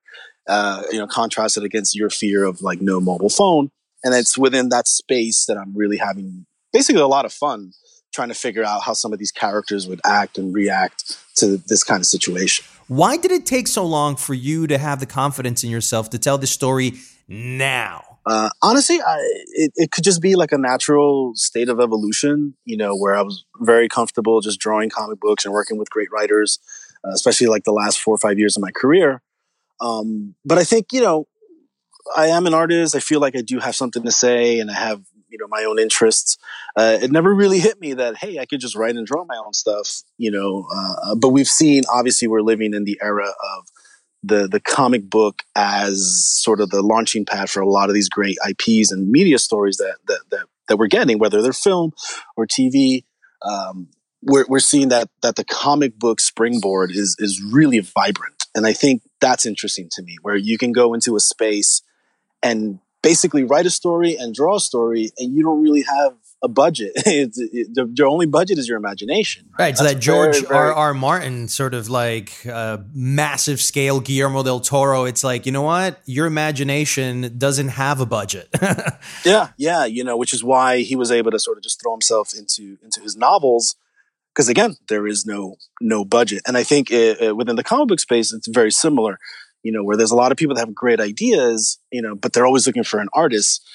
uh, 0.48 0.82
you 0.90 0.98
know, 0.98 1.06
contrasted 1.06 1.64
against 1.64 1.94
your 1.94 2.10
fear 2.10 2.44
of 2.44 2.62
like 2.62 2.80
no 2.80 3.00
mobile 3.00 3.30
phone. 3.30 3.70
And 4.04 4.14
it's 4.14 4.36
within 4.36 4.70
that 4.70 4.88
space 4.88 5.46
that 5.46 5.56
I'm 5.56 5.76
really 5.76 5.98
having 5.98 6.46
basically 6.72 7.02
a 7.02 7.06
lot 7.06 7.24
of 7.24 7.32
fun 7.32 7.72
trying 8.12 8.28
to 8.28 8.34
figure 8.34 8.64
out 8.64 8.82
how 8.82 8.92
some 8.92 9.12
of 9.12 9.18
these 9.18 9.32
characters 9.32 9.88
would 9.88 10.00
act 10.04 10.36
and 10.38 10.54
react 10.54 11.16
to 11.36 11.56
this 11.56 11.82
kind 11.82 12.00
of 12.00 12.06
situation. 12.06 12.64
Why 12.92 13.16
did 13.16 13.30
it 13.30 13.46
take 13.46 13.68
so 13.68 13.86
long 13.86 14.16
for 14.16 14.34
you 14.34 14.66
to 14.66 14.76
have 14.76 15.00
the 15.00 15.06
confidence 15.06 15.64
in 15.64 15.70
yourself 15.70 16.10
to 16.10 16.18
tell 16.18 16.36
this 16.36 16.50
story 16.50 16.92
now? 17.26 18.18
Uh, 18.26 18.50
honestly, 18.60 19.00
I, 19.00 19.16
it, 19.54 19.72
it 19.76 19.90
could 19.90 20.04
just 20.04 20.20
be 20.20 20.34
like 20.34 20.52
a 20.52 20.58
natural 20.58 21.32
state 21.34 21.70
of 21.70 21.80
evolution, 21.80 22.54
you 22.66 22.76
know, 22.76 22.94
where 22.94 23.14
I 23.14 23.22
was 23.22 23.46
very 23.60 23.88
comfortable 23.88 24.42
just 24.42 24.60
drawing 24.60 24.90
comic 24.90 25.20
books 25.20 25.46
and 25.46 25.54
working 25.54 25.78
with 25.78 25.88
great 25.88 26.08
writers, 26.12 26.58
uh, 27.02 27.12
especially 27.14 27.46
like 27.46 27.64
the 27.64 27.72
last 27.72 27.98
four 27.98 28.14
or 28.14 28.18
five 28.18 28.38
years 28.38 28.58
of 28.58 28.62
my 28.62 28.72
career. 28.72 29.22
Um, 29.80 30.34
but 30.44 30.58
I 30.58 30.64
think, 30.64 30.88
you 30.92 31.00
know, 31.00 31.26
I 32.14 32.26
am 32.26 32.46
an 32.46 32.52
artist. 32.52 32.94
I 32.94 33.00
feel 33.00 33.20
like 33.20 33.34
I 33.34 33.40
do 33.40 33.58
have 33.58 33.74
something 33.74 34.02
to 34.02 34.12
say 34.12 34.60
and 34.60 34.70
I 34.70 34.74
have 34.74 35.00
you 35.32 35.38
know 35.38 35.48
my 35.48 35.64
own 35.64 35.78
interests. 35.78 36.36
Uh, 36.76 36.98
it 37.00 37.10
never 37.10 37.34
really 37.34 37.58
hit 37.58 37.80
me 37.80 37.94
that 37.94 38.16
hey, 38.18 38.38
I 38.38 38.46
could 38.46 38.60
just 38.60 38.76
write 38.76 38.94
and 38.94 39.06
draw 39.06 39.24
my 39.24 39.36
own 39.36 39.54
stuff, 39.54 40.02
you 40.18 40.30
know. 40.30 40.66
Uh, 40.72 41.14
but 41.16 41.30
we've 41.30 41.48
seen 41.48 41.82
obviously 41.92 42.28
we're 42.28 42.42
living 42.42 42.74
in 42.74 42.84
the 42.84 42.98
era 43.02 43.26
of 43.26 43.66
the 44.22 44.46
the 44.46 44.60
comic 44.60 45.08
book 45.08 45.42
as 45.56 46.24
sort 46.40 46.60
of 46.60 46.70
the 46.70 46.82
launching 46.82 47.24
pad 47.24 47.50
for 47.50 47.60
a 47.60 47.68
lot 47.68 47.88
of 47.88 47.94
these 47.94 48.08
great 48.08 48.36
IPs 48.48 48.92
and 48.92 49.10
media 49.10 49.38
stories 49.38 49.78
that 49.78 49.96
that 50.06 50.20
that, 50.30 50.44
that 50.68 50.76
we're 50.76 50.86
getting, 50.86 51.18
whether 51.18 51.42
they're 51.42 51.52
film 51.52 51.92
or 52.36 52.46
TV. 52.46 53.04
Um, 53.42 53.88
we're, 54.24 54.46
we're 54.48 54.60
seeing 54.60 54.90
that 54.90 55.08
that 55.22 55.34
the 55.34 55.44
comic 55.44 55.98
book 55.98 56.20
springboard 56.20 56.92
is 56.92 57.16
is 57.18 57.42
really 57.42 57.80
vibrant, 57.80 58.46
and 58.54 58.66
I 58.66 58.72
think 58.72 59.02
that's 59.20 59.46
interesting 59.46 59.88
to 59.92 60.02
me, 60.02 60.16
where 60.22 60.36
you 60.36 60.58
can 60.58 60.72
go 60.72 60.94
into 60.94 61.16
a 61.16 61.20
space 61.20 61.82
and 62.42 62.78
basically 63.02 63.44
write 63.44 63.66
a 63.66 63.70
story 63.70 64.16
and 64.16 64.34
draw 64.34 64.56
a 64.56 64.60
story, 64.60 65.10
and 65.18 65.34
you 65.34 65.42
don't 65.42 65.62
really 65.62 65.82
have 65.82 66.14
a 66.42 66.48
budget. 66.48 66.92
it, 67.06 67.34
the, 67.34 67.92
your 67.96 68.08
only 68.08 68.26
budget 68.26 68.58
is 68.58 68.68
your 68.68 68.76
imagination. 68.76 69.48
Right. 69.58 69.76
So 69.76 69.84
that 69.84 70.00
George 70.00 70.34
very, 70.34 70.46
very, 70.46 70.58
R. 70.58 70.72
R. 70.72 70.94
Martin 70.94 71.48
sort 71.48 71.74
of 71.74 71.88
like 71.88 72.32
uh, 72.46 72.78
massive 72.92 73.60
scale 73.60 74.00
Guillermo 74.00 74.42
del 74.42 74.60
Toro. 74.60 75.04
It's 75.04 75.22
like 75.22 75.46
you 75.46 75.52
know 75.52 75.62
what, 75.62 76.00
your 76.06 76.26
imagination 76.26 77.38
doesn't 77.38 77.68
have 77.68 78.00
a 78.00 78.06
budget. 78.06 78.48
yeah, 79.24 79.48
yeah. 79.56 79.84
You 79.84 80.04
know, 80.04 80.16
which 80.16 80.32
is 80.34 80.42
why 80.42 80.80
he 80.80 80.96
was 80.96 81.10
able 81.10 81.30
to 81.30 81.38
sort 81.38 81.58
of 81.58 81.62
just 81.62 81.80
throw 81.80 81.92
himself 81.92 82.32
into 82.36 82.78
into 82.82 83.00
his 83.00 83.16
novels. 83.16 83.76
Because 84.34 84.48
again, 84.48 84.76
there 84.88 85.06
is 85.06 85.26
no 85.26 85.56
no 85.80 86.06
budget, 86.06 86.42
and 86.46 86.56
I 86.56 86.62
think 86.62 86.90
it, 86.90 87.22
uh, 87.22 87.34
within 87.34 87.56
the 87.56 87.62
comic 87.62 87.88
book 87.88 88.00
space, 88.00 88.32
it's 88.32 88.48
very 88.48 88.72
similar 88.72 89.18
you 89.62 89.72
know, 89.72 89.82
where 89.82 89.96
there's 89.96 90.10
a 90.10 90.16
lot 90.16 90.32
of 90.32 90.38
people 90.38 90.54
that 90.54 90.60
have 90.60 90.74
great 90.74 91.00
ideas, 91.00 91.78
you 91.90 92.02
know, 92.02 92.14
but 92.14 92.32
they're 92.32 92.46
always 92.46 92.66
looking 92.66 92.84
for 92.84 93.00
an 93.00 93.08
artist. 93.12 93.66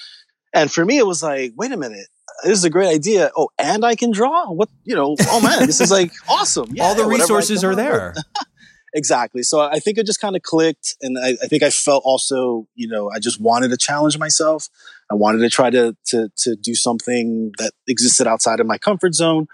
And 0.53 0.71
for 0.71 0.85
me, 0.85 0.97
it 0.97 1.05
was 1.05 1.23
like, 1.23 1.53
wait 1.55 1.71
a 1.71 1.77
minute, 1.77 2.07
this 2.43 2.57
is 2.57 2.65
a 2.65 2.69
great 2.69 2.89
idea. 2.89 3.31
Oh, 3.35 3.49
and 3.57 3.85
I 3.85 3.95
can 3.95 4.11
draw. 4.11 4.51
What, 4.51 4.69
you 4.83 4.95
know, 4.95 5.15
oh 5.19 5.41
man, 5.41 5.65
this 5.65 5.81
is 5.81 5.91
like 5.91 6.11
awesome. 6.29 6.69
Yeah, 6.73 6.83
All 6.83 6.95
the 6.95 7.05
resources 7.05 7.63
are 7.63 7.75
there. 7.75 8.13
exactly. 8.93 9.43
So 9.43 9.59
I 9.61 9.79
think 9.79 9.97
it 9.97 10.05
just 10.05 10.21
kind 10.21 10.35
of 10.35 10.41
clicked. 10.41 10.95
And 11.01 11.17
I, 11.17 11.37
I, 11.43 11.47
think 11.47 11.63
I 11.63 11.69
felt 11.69 12.03
also, 12.05 12.67
you 12.75 12.87
know, 12.87 13.09
I 13.13 13.19
just 13.19 13.39
wanted 13.39 13.69
to 13.69 13.77
challenge 13.77 14.17
myself. 14.17 14.69
I 15.11 15.15
wanted 15.15 15.39
to 15.39 15.49
try 15.49 15.69
to, 15.69 15.95
to, 16.07 16.29
to 16.37 16.55
do 16.55 16.75
something 16.75 17.51
that 17.57 17.71
existed 17.87 18.27
outside 18.27 18.59
of 18.59 18.67
my 18.67 18.77
comfort 18.77 19.13
zone. 19.13 19.47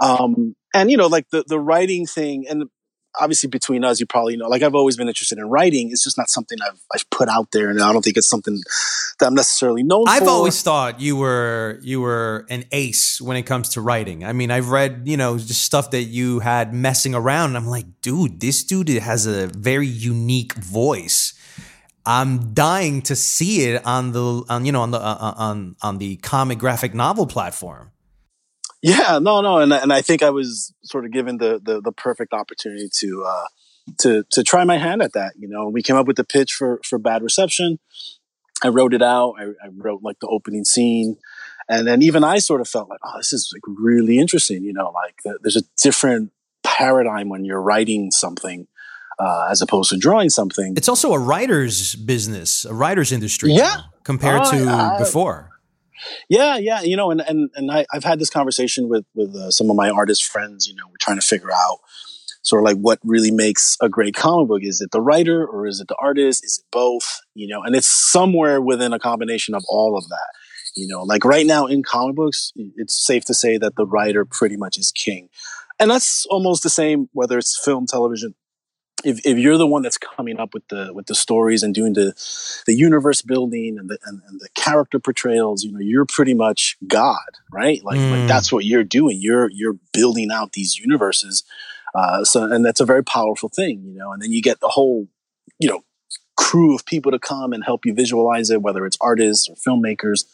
Um, 0.00 0.54
and 0.74 0.90
you 0.90 0.96
know, 0.96 1.06
like 1.06 1.28
the, 1.30 1.44
the 1.46 1.58
writing 1.58 2.06
thing 2.06 2.46
and 2.48 2.64
obviously 3.20 3.48
between 3.48 3.84
us, 3.84 4.00
you 4.00 4.06
probably 4.06 4.36
know, 4.36 4.48
like 4.48 4.62
I've 4.62 4.74
always 4.74 4.96
been 4.96 5.08
interested 5.08 5.38
in 5.38 5.48
writing. 5.48 5.90
It's 5.90 6.04
just 6.04 6.16
not 6.16 6.30
something 6.30 6.58
I've, 6.66 6.80
I've 6.94 7.08
put 7.10 7.28
out 7.28 7.50
there. 7.52 7.70
And 7.70 7.80
I 7.80 7.92
don't 7.92 8.02
think 8.02 8.16
it's 8.16 8.28
something 8.28 8.60
that 9.18 9.26
I'm 9.26 9.34
necessarily 9.34 9.82
known 9.82 10.06
for. 10.06 10.12
I've 10.12 10.24
for. 10.24 10.30
always 10.30 10.62
thought 10.62 11.00
you 11.00 11.16
were, 11.16 11.78
you 11.82 12.00
were 12.00 12.46
an 12.48 12.64
ace 12.72 13.20
when 13.20 13.36
it 13.36 13.42
comes 13.42 13.70
to 13.70 13.80
writing. 13.80 14.24
I 14.24 14.32
mean, 14.32 14.50
I've 14.50 14.70
read, 14.70 15.02
you 15.04 15.16
know, 15.16 15.38
just 15.38 15.62
stuff 15.62 15.90
that 15.90 16.04
you 16.04 16.40
had 16.40 16.72
messing 16.72 17.14
around. 17.14 17.50
And 17.50 17.56
I'm 17.56 17.66
like, 17.66 17.86
dude, 18.02 18.40
this 18.40 18.64
dude 18.64 18.88
has 18.88 19.26
a 19.26 19.46
very 19.48 19.86
unique 19.86 20.54
voice. 20.54 21.34
I'm 22.06 22.54
dying 22.54 23.02
to 23.02 23.14
see 23.14 23.64
it 23.68 23.84
on 23.84 24.12
the 24.12 24.42
on 24.48 24.64
you 24.64 24.72
know 24.72 24.80
on 24.80 24.92
the 24.92 24.98
uh, 24.98 25.18
uh 25.20 25.34
on 25.36 25.76
on 25.82 25.98
the 25.98 26.16
comic 26.16 26.58
graphic 26.58 26.94
novel 26.94 27.26
platform. 27.26 27.90
Yeah, 28.82 29.18
no, 29.20 29.40
no, 29.40 29.58
and 29.58 29.72
and 29.72 29.92
I 29.92 30.02
think 30.02 30.22
I 30.22 30.30
was 30.30 30.72
sort 30.84 31.04
of 31.04 31.12
given 31.12 31.38
the 31.38 31.60
the, 31.62 31.80
the 31.80 31.92
perfect 31.92 32.32
opportunity 32.32 32.88
to 32.98 33.24
uh, 33.26 33.44
to 33.98 34.24
to 34.30 34.44
try 34.44 34.64
my 34.64 34.78
hand 34.78 35.02
at 35.02 35.14
that. 35.14 35.34
You 35.36 35.48
know, 35.48 35.68
we 35.68 35.82
came 35.82 35.96
up 35.96 36.06
with 36.06 36.16
the 36.16 36.24
pitch 36.24 36.54
for 36.54 36.80
for 36.84 36.98
bad 36.98 37.22
reception. 37.22 37.78
I 38.62 38.68
wrote 38.68 38.94
it 38.94 39.02
out. 39.02 39.34
I, 39.38 39.44
I 39.64 39.68
wrote 39.76 40.02
like 40.02 40.20
the 40.20 40.28
opening 40.28 40.64
scene, 40.64 41.16
and 41.68 41.86
then 41.86 42.02
even 42.02 42.22
I 42.22 42.38
sort 42.38 42.60
of 42.60 42.68
felt 42.68 42.88
like, 42.88 43.00
oh, 43.04 43.16
this 43.16 43.32
is 43.32 43.52
like 43.52 43.62
really 43.66 44.18
interesting. 44.18 44.62
You 44.62 44.72
know, 44.72 44.90
like 44.90 45.16
the, 45.24 45.38
there's 45.42 45.56
a 45.56 45.62
different 45.82 46.30
paradigm 46.62 47.28
when 47.28 47.44
you're 47.44 47.62
writing 47.62 48.10
something. 48.10 48.66
Uh, 49.20 49.48
as 49.50 49.60
opposed 49.60 49.90
to 49.90 49.96
drawing 49.96 50.30
something, 50.30 50.74
it's 50.76 50.88
also 50.88 51.12
a 51.12 51.18
writer's 51.18 51.96
business, 51.96 52.64
a 52.64 52.72
writer's 52.72 53.10
industry. 53.10 53.50
Yeah, 53.50 53.80
compared 54.04 54.42
uh, 54.42 54.52
to 54.52 55.04
before. 55.04 55.47
Yeah, 56.28 56.56
yeah, 56.56 56.82
you 56.82 56.96
know, 56.96 57.10
and 57.10 57.20
and 57.20 57.50
and 57.54 57.70
I, 57.70 57.86
have 57.92 58.04
had 58.04 58.18
this 58.18 58.30
conversation 58.30 58.88
with 58.88 59.04
with 59.14 59.34
uh, 59.34 59.50
some 59.50 59.70
of 59.70 59.76
my 59.76 59.90
artist 59.90 60.24
friends. 60.24 60.66
You 60.66 60.74
know, 60.74 60.84
we're 60.88 60.96
trying 61.00 61.20
to 61.20 61.26
figure 61.26 61.52
out 61.52 61.78
sort 62.42 62.62
of 62.62 62.64
like 62.64 62.76
what 62.78 62.98
really 63.04 63.30
makes 63.30 63.76
a 63.80 63.88
great 63.88 64.14
comic 64.14 64.48
book. 64.48 64.62
Is 64.62 64.80
it 64.80 64.90
the 64.90 65.00
writer 65.00 65.46
or 65.46 65.66
is 65.66 65.80
it 65.80 65.88
the 65.88 65.96
artist? 66.00 66.44
Is 66.44 66.62
it 66.62 66.70
both? 66.70 67.20
You 67.34 67.48
know, 67.48 67.62
and 67.62 67.74
it's 67.74 67.86
somewhere 67.86 68.60
within 68.60 68.92
a 68.92 68.98
combination 68.98 69.54
of 69.54 69.64
all 69.68 69.96
of 69.96 70.08
that. 70.08 70.32
You 70.76 70.86
know, 70.86 71.02
like 71.02 71.24
right 71.24 71.46
now 71.46 71.66
in 71.66 71.82
comic 71.82 72.16
books, 72.16 72.52
it's 72.76 73.04
safe 73.04 73.24
to 73.26 73.34
say 73.34 73.58
that 73.58 73.76
the 73.76 73.86
writer 73.86 74.24
pretty 74.24 74.56
much 74.56 74.78
is 74.78 74.92
king. 74.92 75.28
And 75.80 75.90
that's 75.90 76.26
almost 76.26 76.62
the 76.62 76.70
same 76.70 77.08
whether 77.12 77.38
it's 77.38 77.58
film, 77.64 77.86
television, 77.86 78.34
if, 79.04 79.24
if 79.24 79.38
you're 79.38 79.58
the 79.58 79.66
one 79.66 79.82
that's 79.82 79.98
coming 79.98 80.40
up 80.40 80.54
with 80.54 80.66
the 80.68 80.92
with 80.92 81.06
the 81.06 81.14
stories 81.14 81.62
and 81.62 81.74
doing 81.74 81.92
the 81.92 82.14
the 82.66 82.74
universe 82.74 83.22
building 83.22 83.76
and 83.78 83.88
the 83.88 83.98
and, 84.04 84.20
and 84.28 84.40
the 84.40 84.48
character 84.54 84.98
portrayals, 84.98 85.62
you 85.64 85.72
know, 85.72 85.78
you're 85.78 86.06
pretty 86.06 86.34
much 86.34 86.76
God, 86.86 87.18
right? 87.52 87.82
Like, 87.84 87.98
mm. 87.98 88.10
like 88.10 88.28
that's 88.28 88.52
what 88.52 88.64
you're 88.64 88.84
doing. 88.84 89.18
You're 89.20 89.50
you're 89.50 89.76
building 89.92 90.30
out 90.32 90.52
these 90.52 90.78
universes. 90.78 91.44
Uh, 91.94 92.24
so 92.24 92.44
and 92.44 92.64
that's 92.64 92.80
a 92.80 92.86
very 92.86 93.04
powerful 93.04 93.48
thing, 93.48 93.82
you 93.84 93.98
know. 93.98 94.12
And 94.12 94.22
then 94.22 94.32
you 94.32 94.42
get 94.42 94.60
the 94.60 94.68
whole, 94.68 95.08
you 95.58 95.68
know, 95.68 95.84
crew 96.36 96.74
of 96.74 96.84
people 96.84 97.12
to 97.12 97.18
come 97.18 97.52
and 97.52 97.64
help 97.64 97.86
you 97.86 97.94
visualize 97.94 98.50
it, 98.50 98.62
whether 98.62 98.86
it's 98.86 98.98
artists 99.00 99.48
or 99.48 99.56
filmmakers, 99.56 100.24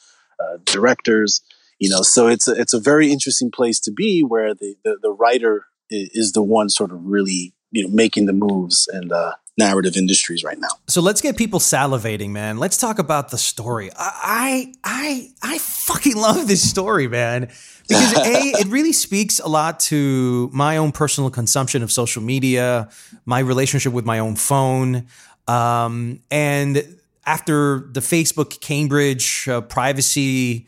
uh, 0.41 0.59
directors, 0.65 1.43
you 1.79 1.91
know. 1.91 2.03
So 2.03 2.29
it's 2.29 2.49
a, 2.49 2.53
it's 2.53 2.75
a 2.75 2.81
very 2.81 3.13
interesting 3.13 3.51
place 3.51 3.79
to 3.81 3.93
be 3.93 4.23
where 4.23 4.55
the 4.55 4.77
the, 4.85 4.99
the 5.01 5.13
writer 5.13 5.67
is 5.91 6.33
the 6.33 6.43
one 6.43 6.71
sort 6.71 6.93
of 6.93 7.05
really 7.05 7.54
you 7.75 7.83
know 7.83 7.93
making 7.93 8.27
the 8.27 8.33
moves 8.33 8.89
and 8.89 9.11
the 9.11 9.37
narrative 9.57 9.97
industries 9.97 10.43
right 10.43 10.59
now. 10.59 10.69
So 10.89 11.01
let's 11.01 11.21
get 11.21 11.37
people 11.37 11.61
salivating, 11.61 12.31
man. 12.31 12.59
Let's 12.59 12.77
talk 12.77 12.99
about 12.99 13.31
the 13.31 13.39
story. 13.39 13.91
I 13.97 14.73
I 14.83 15.31
I 15.43 15.59
fucking 15.59 16.17
love 16.17 16.49
this 16.49 16.69
story, 16.69 17.09
man. 17.09 17.51
Because 17.89 18.17
a 18.17 18.21
it 18.61 18.69
really 18.69 18.93
speaks 18.93 19.41
a 19.41 19.49
lot 19.49 19.81
to 19.81 20.51
my 20.53 20.77
own 20.77 20.93
personal 20.93 21.31
consumption 21.31 21.83
of 21.83 21.93
social 21.93 22.23
media, 22.23 22.89
my 23.27 23.41
relationship 23.41 23.93
with 23.93 24.05
my 24.05 24.21
own 24.21 24.37
phone, 24.37 25.07
um, 25.49 26.21
and 26.31 26.97
after 27.27 27.89
the 27.93 28.01
Facebook 28.01 28.61
Cambridge 28.61 29.49
uh, 29.49 29.61
privacy 29.63 30.67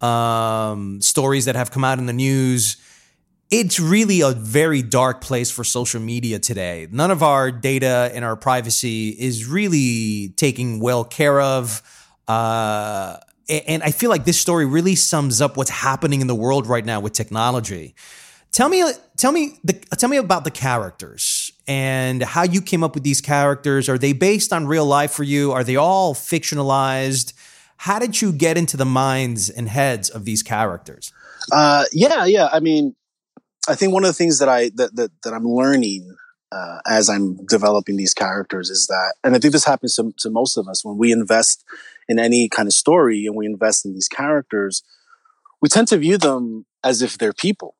um, 0.00 1.00
stories 1.00 1.44
that 1.44 1.54
have 1.54 1.70
come 1.70 1.84
out 1.84 1.98
in 1.98 2.06
the 2.06 2.12
news 2.12 2.76
it's 3.50 3.80
really 3.80 4.20
a 4.20 4.30
very 4.32 4.82
dark 4.82 5.20
place 5.20 5.50
for 5.50 5.64
social 5.64 6.00
media 6.00 6.38
today. 6.38 6.86
None 6.90 7.10
of 7.10 7.22
our 7.22 7.50
data 7.50 8.10
and 8.14 8.24
our 8.24 8.36
privacy 8.36 9.10
is 9.10 9.46
really 9.46 10.34
taken 10.36 10.80
well 10.80 11.04
care 11.04 11.40
of. 11.40 11.82
Uh, 12.26 13.16
and 13.48 13.82
I 13.82 13.90
feel 13.90 14.10
like 14.10 14.26
this 14.26 14.38
story 14.38 14.66
really 14.66 14.94
sums 14.94 15.40
up 15.40 15.56
what's 15.56 15.70
happening 15.70 16.20
in 16.20 16.26
the 16.26 16.34
world 16.34 16.66
right 16.66 16.84
now 16.84 17.00
with 17.00 17.14
technology. 17.14 17.94
Tell 18.52 18.68
me, 18.68 18.84
tell 19.16 19.32
me, 19.32 19.58
the, 19.64 19.72
tell 19.72 20.10
me 20.10 20.18
about 20.18 20.44
the 20.44 20.50
characters 20.50 21.50
and 21.66 22.22
how 22.22 22.42
you 22.42 22.60
came 22.60 22.84
up 22.84 22.94
with 22.94 23.04
these 23.04 23.22
characters. 23.22 23.88
Are 23.88 23.98
they 23.98 24.12
based 24.12 24.52
on 24.52 24.66
real 24.66 24.84
life 24.84 25.12
for 25.12 25.22
you? 25.22 25.52
Are 25.52 25.64
they 25.64 25.76
all 25.76 26.14
fictionalized? 26.14 27.32
How 27.78 27.98
did 27.98 28.20
you 28.20 28.32
get 28.32 28.58
into 28.58 28.76
the 28.76 28.84
minds 28.84 29.48
and 29.48 29.68
heads 29.68 30.10
of 30.10 30.26
these 30.26 30.42
characters? 30.42 31.12
Uh, 31.50 31.84
yeah, 31.92 32.26
yeah. 32.26 32.48
I 32.52 32.60
mean, 32.60 32.94
I 33.68 33.74
think 33.74 33.92
one 33.92 34.04
of 34.04 34.08
the 34.08 34.14
things 34.14 34.38
that 34.38 34.48
I 34.48 34.70
that 34.76 34.96
that, 34.96 35.10
that 35.22 35.34
I'm 35.34 35.44
learning 35.44 36.16
uh, 36.50 36.78
as 36.86 37.10
I'm 37.10 37.44
developing 37.46 37.96
these 37.96 38.14
characters 38.14 38.70
is 38.70 38.86
that, 38.86 39.14
and 39.22 39.34
I 39.34 39.38
think 39.38 39.52
this 39.52 39.64
happens 39.64 39.94
to, 39.96 40.14
to 40.20 40.30
most 40.30 40.56
of 40.56 40.66
us 40.66 40.84
when 40.84 40.96
we 40.96 41.12
invest 41.12 41.62
in 42.08 42.18
any 42.18 42.48
kind 42.48 42.66
of 42.66 42.72
story 42.72 43.26
and 43.26 43.36
we 43.36 43.44
invest 43.44 43.84
in 43.84 43.92
these 43.92 44.08
characters, 44.08 44.82
we 45.60 45.68
tend 45.68 45.88
to 45.88 45.98
view 45.98 46.16
them 46.16 46.64
as 46.82 47.02
if 47.02 47.18
they're 47.18 47.34
people. 47.34 47.74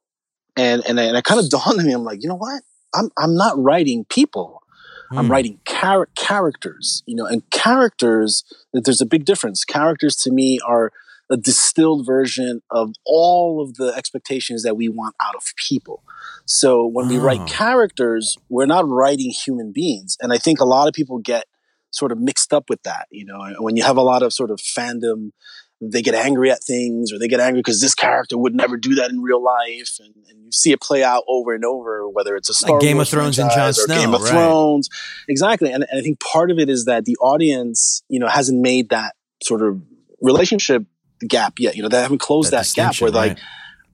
And 0.57 0.83
and, 0.87 1.01
and 1.01 1.17
it 1.17 1.25
kind 1.25 1.41
of 1.41 1.49
dawned 1.51 1.81
on 1.81 1.87
me, 1.87 1.93
I'm 1.93 2.05
like, 2.05 2.23
you 2.23 2.29
know 2.29 2.37
what? 2.37 2.63
I'm 2.95 3.11
I'm 3.17 3.35
not 3.35 3.59
writing 3.59 4.05
people. 4.05 4.63
Mm. 5.11 5.19
I'm 5.19 5.25
hmm. 5.27 5.33
writing 5.33 5.61
char- 5.67 6.11
characters, 6.17 7.03
you 7.07 7.17
know, 7.17 7.25
and 7.25 7.49
characters. 7.51 8.45
There's 8.75 9.01
a 9.01 9.07
big 9.07 9.25
difference. 9.25 9.65
Characters 9.65 10.17
to 10.17 10.31
me 10.31 10.59
are 10.67 10.93
a 11.31 11.37
distilled 11.37 12.07
version 12.07 12.63
of 12.71 12.93
all 13.05 13.63
of 13.63 13.75
the 13.75 13.93
expectations 13.97 14.63
that 14.63 14.77
we 14.77 14.89
want 14.89 15.15
out 15.23 15.35
of 15.35 15.43
people. 15.57 16.03
So 16.47 16.87
when 16.87 17.07
oh. 17.07 17.09
we 17.09 17.19
write 17.19 17.41
ah. 17.41 17.47
characters, 17.47 18.37
we're 18.49 18.67
not 18.67 18.89
writing 18.89 19.31
human 19.31 19.73
beings. 19.73 20.17
And 20.21 20.33
I 20.33 20.39
think 20.39 20.61
a 20.61 20.65
lot 20.65 20.89
of 20.89 20.95
people 20.95 21.19
get 21.19 21.45
sort 21.91 22.13
of 22.13 22.19
mixed 22.19 22.53
up 22.53 22.65
with 22.69 22.83
that. 22.85 23.07
You 23.11 23.27
know, 23.27 23.47
when 23.59 23.77
you 23.77 23.83
have 23.85 23.97
a 23.97 24.03
lot 24.03 24.23
of 24.23 24.33
sort 24.33 24.51
of 24.51 24.59
fandom, 24.59 25.33
they 25.81 26.03
get 26.03 26.15
angry 26.15 26.51
at 26.51 26.63
things 26.63 27.13
or 27.13 27.19
they 27.19 27.29
get 27.29 27.41
angry 27.41 27.61
because 27.61 27.81
this 27.81 27.95
character 27.95 28.37
would 28.37 28.55
never 28.55 28.77
do 28.77 28.97
that 28.97 29.11
in 29.11 29.21
real 29.21 29.43
life. 29.43 29.99
And, 30.01 30.15
and 30.29 30.45
you 30.47 30.53
see 30.53 30.73
it 30.73 30.81
play 30.81 31.05
out 31.05 31.23
over 31.29 31.55
and 31.55 31.65
over, 31.65 32.09
whether 32.09 32.35
it's 32.35 32.49
a 32.49 32.55
Star 32.55 32.73
like 32.73 32.81
Game 32.81 32.97
Wars 32.97 33.09
of 33.09 33.19
Thrones 33.19 33.39
and 33.39 33.51
Jon 33.51 33.73
Snow. 33.73 33.95
Game 33.95 34.15
of 34.15 34.23
right. 34.23 34.31
Thrones. 34.31 34.89
Exactly. 35.29 35.71
And, 35.71 35.87
and 35.89 36.01
I 36.01 36.03
think 36.03 36.19
part 36.21 36.51
of 36.51 36.59
it 36.59 36.69
is 36.69 36.87
that 36.87 37.05
the 37.05 37.17
audience, 37.21 38.03
you 38.09 38.19
know, 38.19 38.29
hasn't 38.29 38.61
made 38.61 38.89
that 38.91 39.15
sort 39.43 39.63
of 39.63 39.81
relationship 40.21 40.85
gap 41.27 41.59
yet. 41.59 41.77
You 41.77 41.83
know, 41.83 41.89
they 41.89 42.01
haven't 42.01 42.21
closed 42.21 42.53
that, 42.53 42.67
that 42.67 42.75
gap 42.75 43.01
where 43.01 43.11
right. 43.11 43.29
like 43.31 43.39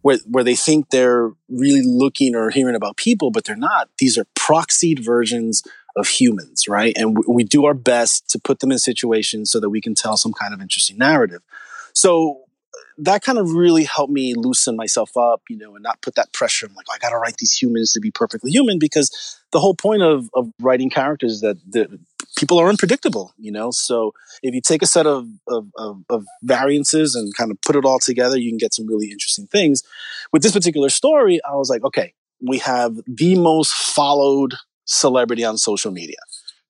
where 0.03 0.19
where 0.27 0.45
they 0.45 0.57
think 0.57 0.91
they're 0.91 1.31
really 1.49 1.83
looking 1.83 2.35
or 2.35 2.51
hearing 2.51 2.75
about 2.75 2.97
people, 2.97 3.31
but 3.31 3.45
they're 3.45 3.57
not. 3.57 3.89
These 3.99 4.19
are 4.19 4.27
proxied 4.35 5.05
versions 5.05 5.63
of 5.97 6.09
humans, 6.09 6.67
right? 6.69 6.93
And 6.97 7.17
we 7.27 7.45
do 7.45 7.65
our 7.67 7.75
best 7.75 8.29
to 8.31 8.39
put 8.39 8.61
them 8.61 8.73
in 8.73 8.79
situations 8.79 9.51
so 9.51 9.61
that 9.61 9.71
we 9.71 9.81
can 9.81 9.95
tell 9.95 10.17
some 10.17 10.33
kind 10.33 10.53
of 10.53 10.61
interesting 10.61 10.99
narrative. 10.99 11.41
So 11.93 12.41
that 12.99 13.23
kind 13.23 13.39
of 13.39 13.53
really 13.53 13.85
helped 13.85 14.13
me 14.13 14.35
loosen 14.35 14.77
myself 14.77 15.17
up, 15.17 15.43
you 15.49 15.57
know, 15.57 15.75
and 15.75 15.83
not 15.83 16.01
put 16.03 16.15
that 16.15 16.33
pressure. 16.33 16.67
I'm 16.67 16.75
like, 16.75 16.87
oh, 16.89 16.95
I 16.95 16.99
got 16.99 17.11
to 17.11 17.19
write 17.19 17.37
these 17.39 17.53
humans 17.53 17.93
to 17.93 18.01
be 18.01 18.11
perfectly 18.11 18.51
human 18.51 18.79
because 18.79 19.41
the 19.53 19.61
whole 19.61 19.75
point 19.75 20.03
of, 20.03 20.29
of 20.35 20.51
writing 20.61 20.91
characters 20.91 21.33
is 21.33 21.41
that 21.41 21.57
the, 21.71 21.99
people 22.37 22.59
are 22.59 22.69
unpredictable, 22.69 23.33
you 23.39 23.53
know. 23.53 23.71
So 23.71 24.13
if 24.43 24.55
you 24.55 24.61
take 24.61 24.83
a 24.83 24.87
set 24.87 25.07
of, 25.07 25.29
of, 25.49 25.69
of, 25.77 26.05
of, 26.09 26.27
variances 26.43 27.15
and 27.15 27.35
kind 27.35 27.51
of 27.51 27.61
put 27.63 27.77
it 27.77 27.85
all 27.85 27.99
together, 27.99 28.39
you 28.39 28.51
can 28.51 28.59
get 28.59 28.75
some 28.75 28.87
really 28.87 29.11
interesting 29.11 29.47
things. 29.47 29.83
With 30.33 30.43
this 30.43 30.53
particular 30.53 30.89
story, 30.89 31.41
I 31.45 31.55
was 31.55 31.71
like, 31.71 31.85
okay, 31.85 32.15
we 32.41 32.59
have 32.59 32.97
the 33.07 33.37
most 33.37 33.73
followed 33.73 34.55
celebrity 34.85 35.45
on 35.45 35.59
social 35.59 35.91
media. 35.91 36.19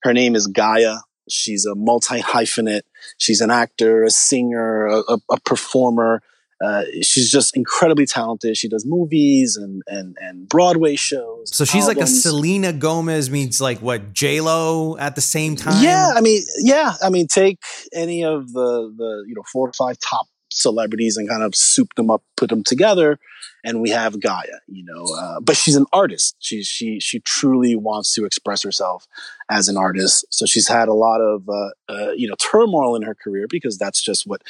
Her 0.02 0.12
name 0.12 0.36
is 0.36 0.46
Gaia. 0.46 0.98
She's 1.28 1.64
a 1.64 1.74
multi 1.74 2.20
hyphenate. 2.20 2.82
She's 3.18 3.40
an 3.40 3.50
actor, 3.50 4.04
a 4.04 4.10
singer, 4.10 4.86
a, 4.86 4.98
a, 5.08 5.18
a 5.30 5.40
performer. 5.40 6.22
Uh, 6.64 6.84
she's 7.02 7.30
just 7.30 7.56
incredibly 7.56 8.06
talented. 8.06 8.56
She 8.56 8.68
does 8.68 8.86
movies 8.86 9.56
and 9.56 9.82
and 9.86 10.16
and 10.20 10.48
Broadway 10.48 10.96
shows. 10.96 11.54
So 11.54 11.64
she's 11.64 11.82
albums. 11.82 11.96
like 11.96 12.04
a 12.04 12.06
Selena 12.06 12.72
Gomez 12.72 13.28
means 13.30 13.60
like 13.60 13.80
what 13.80 14.12
J 14.12 14.40
Lo 14.40 14.96
at 14.96 15.14
the 15.14 15.20
same 15.20 15.56
time. 15.56 15.82
Yeah, 15.82 16.12
I 16.14 16.20
mean, 16.20 16.42
yeah, 16.58 16.94
I 17.02 17.10
mean, 17.10 17.26
take 17.26 17.58
any 17.92 18.24
of 18.24 18.52
the 18.52 18.92
the 18.96 19.24
you 19.26 19.34
know 19.34 19.42
four 19.52 19.68
or 19.68 19.72
five 19.72 19.98
top 19.98 20.26
celebrities 20.54 21.16
and 21.16 21.28
kind 21.28 21.42
of 21.42 21.54
soup 21.54 21.94
them 21.94 22.10
up, 22.10 22.22
put 22.36 22.50
them 22.50 22.62
together, 22.62 23.18
and 23.64 23.80
we 23.80 23.90
have 23.90 24.20
Gaia. 24.20 24.60
You 24.66 24.84
know, 24.84 25.04
uh, 25.14 25.40
but 25.40 25.56
she's 25.56 25.76
an 25.76 25.86
artist. 25.92 26.36
She 26.40 26.62
she 26.62 27.00
she 27.00 27.20
truly 27.20 27.76
wants 27.76 28.14
to 28.14 28.24
express 28.24 28.62
herself 28.62 29.06
as 29.50 29.68
an 29.68 29.76
artist. 29.76 30.24
So 30.30 30.46
she's 30.46 30.68
had 30.68 30.88
a 30.88 30.94
lot 30.94 31.20
of 31.20 31.48
uh, 31.48 31.70
uh, 31.88 32.12
you 32.12 32.28
know 32.28 32.36
turmoil 32.38 32.96
in 32.96 33.02
her 33.02 33.14
career 33.14 33.46
because 33.48 33.78
that's 33.78 34.02
just 34.02 34.26
what 34.26 34.42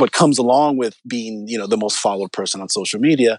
what 0.00 0.12
comes 0.12 0.38
along 0.38 0.78
with 0.78 0.96
being, 1.06 1.46
you 1.46 1.58
know, 1.58 1.66
the 1.66 1.76
most 1.76 1.98
followed 1.98 2.32
person 2.32 2.60
on 2.60 2.68
social 2.68 2.98
media. 2.98 3.38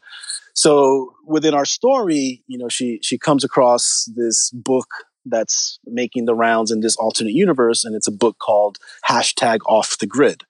So 0.53 1.13
within 1.25 1.53
our 1.53 1.65
story, 1.65 2.43
you 2.47 2.57
know, 2.57 2.69
she 2.69 2.99
she 3.01 3.17
comes 3.17 3.43
across 3.43 4.09
this 4.15 4.51
book 4.51 4.87
that's 5.25 5.79
making 5.85 6.25
the 6.25 6.35
rounds 6.35 6.71
in 6.71 6.81
this 6.81 6.95
alternate 6.97 7.33
universe, 7.33 7.83
and 7.83 7.95
it's 7.95 8.07
a 8.07 8.11
book 8.11 8.37
called 8.39 8.77
hashtag 9.07 9.59
Off 9.67 9.97
the 9.97 10.07
Grid, 10.07 10.43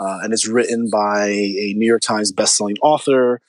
uh, 0.00 0.18
and 0.22 0.32
it's 0.32 0.48
written 0.48 0.88
by 0.90 1.26
a 1.26 1.74
New 1.76 1.86
York 1.86 2.02
Times 2.02 2.32
bestselling 2.32 2.76
author. 2.82 3.40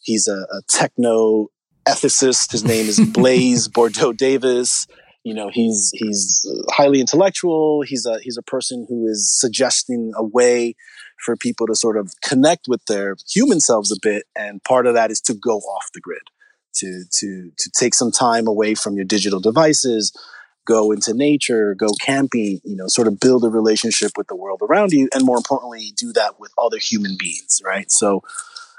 He's 0.00 0.26
a, 0.28 0.46
a 0.52 0.62
techno 0.68 1.48
ethicist. 1.86 2.52
His 2.52 2.64
name 2.64 2.86
is 2.86 3.00
Blaze 3.12 3.68
Bordeaux 3.68 4.12
Davis. 4.12 4.86
You 5.24 5.34
know, 5.34 5.50
he's 5.52 5.90
he's 5.94 6.46
highly 6.70 7.00
intellectual. 7.00 7.82
He's 7.82 8.06
a 8.06 8.18
he's 8.20 8.38
a 8.38 8.42
person 8.42 8.86
who 8.88 9.06
is 9.06 9.30
suggesting 9.38 10.12
a 10.16 10.24
way 10.24 10.74
for 11.24 11.36
people 11.36 11.66
to 11.66 11.74
sort 11.74 11.96
of 11.96 12.12
connect 12.22 12.66
with 12.68 12.84
their 12.86 13.16
human 13.28 13.60
selves 13.60 13.92
a 13.92 13.96
bit, 14.00 14.24
and 14.36 14.62
part 14.64 14.86
of 14.86 14.94
that 14.94 15.10
is 15.10 15.20
to 15.22 15.34
go 15.34 15.58
off 15.58 15.90
the 15.92 16.00
grid, 16.00 16.22
to 16.76 17.04
to 17.18 17.50
to 17.58 17.70
take 17.76 17.94
some 17.94 18.10
time 18.10 18.46
away 18.46 18.74
from 18.74 18.94
your 18.94 19.04
digital 19.04 19.40
devices, 19.40 20.16
go 20.68 20.92
into 20.92 21.14
nature, 21.14 21.74
go 21.74 21.88
camping, 22.00 22.60
you 22.62 22.76
know, 22.76 22.86
sort 22.88 23.08
of 23.08 23.18
build 23.18 23.42
a 23.42 23.48
relationship 23.48 24.12
with 24.16 24.26
the 24.26 24.36
world 24.36 24.60
around 24.62 24.92
you, 24.92 25.08
and 25.14 25.24
more 25.24 25.38
importantly, 25.38 25.92
do 25.96 26.12
that 26.12 26.38
with 26.38 26.52
other 26.58 26.76
human 26.76 27.16
beings, 27.18 27.62
right? 27.64 27.90
So 27.90 28.22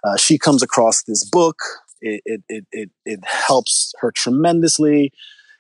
uh, 0.04 0.16
she 0.16 0.38
comes 0.38 0.62
across 0.62 1.02
this 1.04 1.28
book. 1.28 1.58
It, 2.00 2.22
it, 2.26 2.44
it, 2.48 2.66
it, 2.72 2.90
it 3.06 3.20
helps 3.26 3.94
her 4.00 4.12
tremendously. 4.12 5.12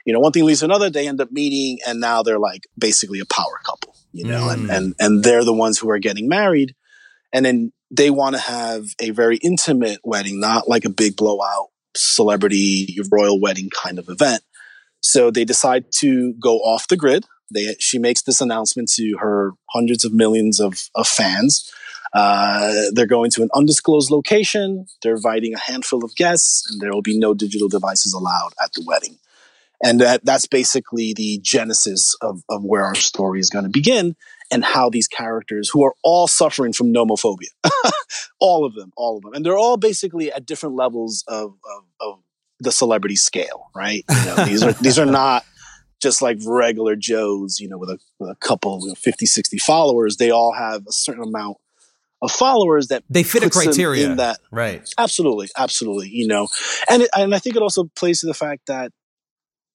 You 0.05 0.13
know, 0.13 0.19
one 0.19 0.31
thing 0.31 0.45
leads 0.45 0.59
to 0.59 0.65
another. 0.65 0.89
They 0.89 1.07
end 1.07 1.19
up 1.19 1.31
meeting, 1.31 1.79
and 1.85 1.99
now 1.99 2.21
they're 2.21 2.39
like 2.39 2.67
basically 2.77 3.19
a 3.19 3.25
power 3.25 3.59
couple. 3.65 3.95
You 4.13 4.25
know, 4.25 4.47
mm. 4.47 4.53
and 4.53 4.71
and 4.71 4.95
and 4.99 5.23
they're 5.23 5.43
the 5.43 5.53
ones 5.53 5.79
who 5.79 5.89
are 5.89 5.99
getting 5.99 6.27
married, 6.29 6.75
and 7.33 7.43
then 7.43 7.73
they 7.91 8.11
want 8.11 8.35
to 8.35 8.41
have 8.41 8.85
a 8.99 9.09
very 9.09 9.37
intimate 9.37 9.99
wedding, 10.03 10.39
not 10.39 10.69
like 10.69 10.85
a 10.85 10.89
big 10.89 11.15
blowout 11.15 11.69
celebrity 11.95 12.97
royal 13.11 13.41
wedding 13.41 13.69
kind 13.69 13.97
of 13.97 14.09
event. 14.09 14.43
So 15.01 15.31
they 15.31 15.45
decide 15.45 15.85
to 15.99 16.33
go 16.33 16.57
off 16.57 16.87
the 16.87 16.97
grid. 16.97 17.25
They, 17.53 17.75
she 17.79 17.97
makes 17.97 18.23
this 18.23 18.41
announcement 18.41 18.89
to 18.95 19.17
her 19.19 19.53
hundreds 19.69 20.05
of 20.05 20.13
millions 20.13 20.59
of, 20.59 20.89
of 20.95 21.07
fans. 21.07 21.71
Uh, 22.13 22.73
they're 22.93 23.05
going 23.05 23.31
to 23.31 23.43
an 23.43 23.49
undisclosed 23.53 24.11
location. 24.11 24.85
They're 25.01 25.15
inviting 25.15 25.53
a 25.53 25.59
handful 25.59 26.03
of 26.03 26.15
guests, 26.15 26.69
and 26.69 26.81
there 26.81 26.91
will 26.91 27.01
be 27.01 27.17
no 27.17 27.33
digital 27.33 27.69
devices 27.69 28.13
allowed 28.13 28.51
at 28.61 28.73
the 28.73 28.83
wedding. 28.85 29.17
And 29.83 30.01
that, 30.01 30.25
that's 30.25 30.45
basically 30.45 31.13
the 31.13 31.39
genesis 31.41 32.15
of, 32.21 32.43
of 32.49 32.63
where 32.63 32.83
our 32.83 32.95
story 32.95 33.39
is 33.39 33.49
going 33.49 33.63
to 33.63 33.69
begin 33.69 34.15
and 34.51 34.65
how 34.65 34.89
these 34.89 35.07
characters, 35.07 35.69
who 35.69 35.85
are 35.85 35.93
all 36.03 36.27
suffering 36.27 36.73
from 36.73 36.93
nomophobia, 36.93 37.49
all 38.39 38.65
of 38.65 38.73
them, 38.73 38.91
all 38.97 39.17
of 39.17 39.23
them, 39.23 39.33
and 39.33 39.45
they're 39.45 39.57
all 39.57 39.77
basically 39.77 40.31
at 40.31 40.45
different 40.45 40.75
levels 40.75 41.23
of, 41.27 41.53
of, 41.63 41.83
of 42.01 42.19
the 42.59 42.71
celebrity 42.71 43.15
scale, 43.15 43.69
right? 43.75 44.03
You 44.09 44.25
know, 44.25 44.45
these 44.45 44.63
are 44.63 44.73
these 44.73 44.99
are 44.99 45.05
not 45.05 45.45
just 46.01 46.21
like 46.21 46.37
regular 46.45 46.95
Joes, 46.95 47.59
you 47.59 47.67
know, 47.67 47.77
with 47.77 47.89
a, 47.89 47.99
with 48.19 48.29
a 48.29 48.35
couple, 48.35 48.79
you 48.83 48.89
know, 48.89 48.95
50, 48.95 49.25
60 49.25 49.57
followers. 49.57 50.17
They 50.17 50.31
all 50.31 50.53
have 50.53 50.81
a 50.87 50.91
certain 50.91 51.23
amount 51.23 51.57
of 52.21 52.31
followers 52.31 52.87
that 52.87 53.03
they 53.09 53.23
fit 53.23 53.43
a 53.43 53.49
criteria 53.49 54.09
in 54.09 54.17
that. 54.17 54.39
Right. 54.51 54.87
Absolutely. 54.97 55.49
Absolutely. 55.57 56.09
You 56.09 56.27
know, 56.27 56.47
and, 56.89 57.03
it, 57.03 57.09
and 57.15 57.35
I 57.35 57.39
think 57.39 57.55
it 57.55 57.61
also 57.61 57.85
plays 57.95 58.21
to 58.21 58.27
the 58.27 58.33
fact 58.33 58.67
that 58.67 58.91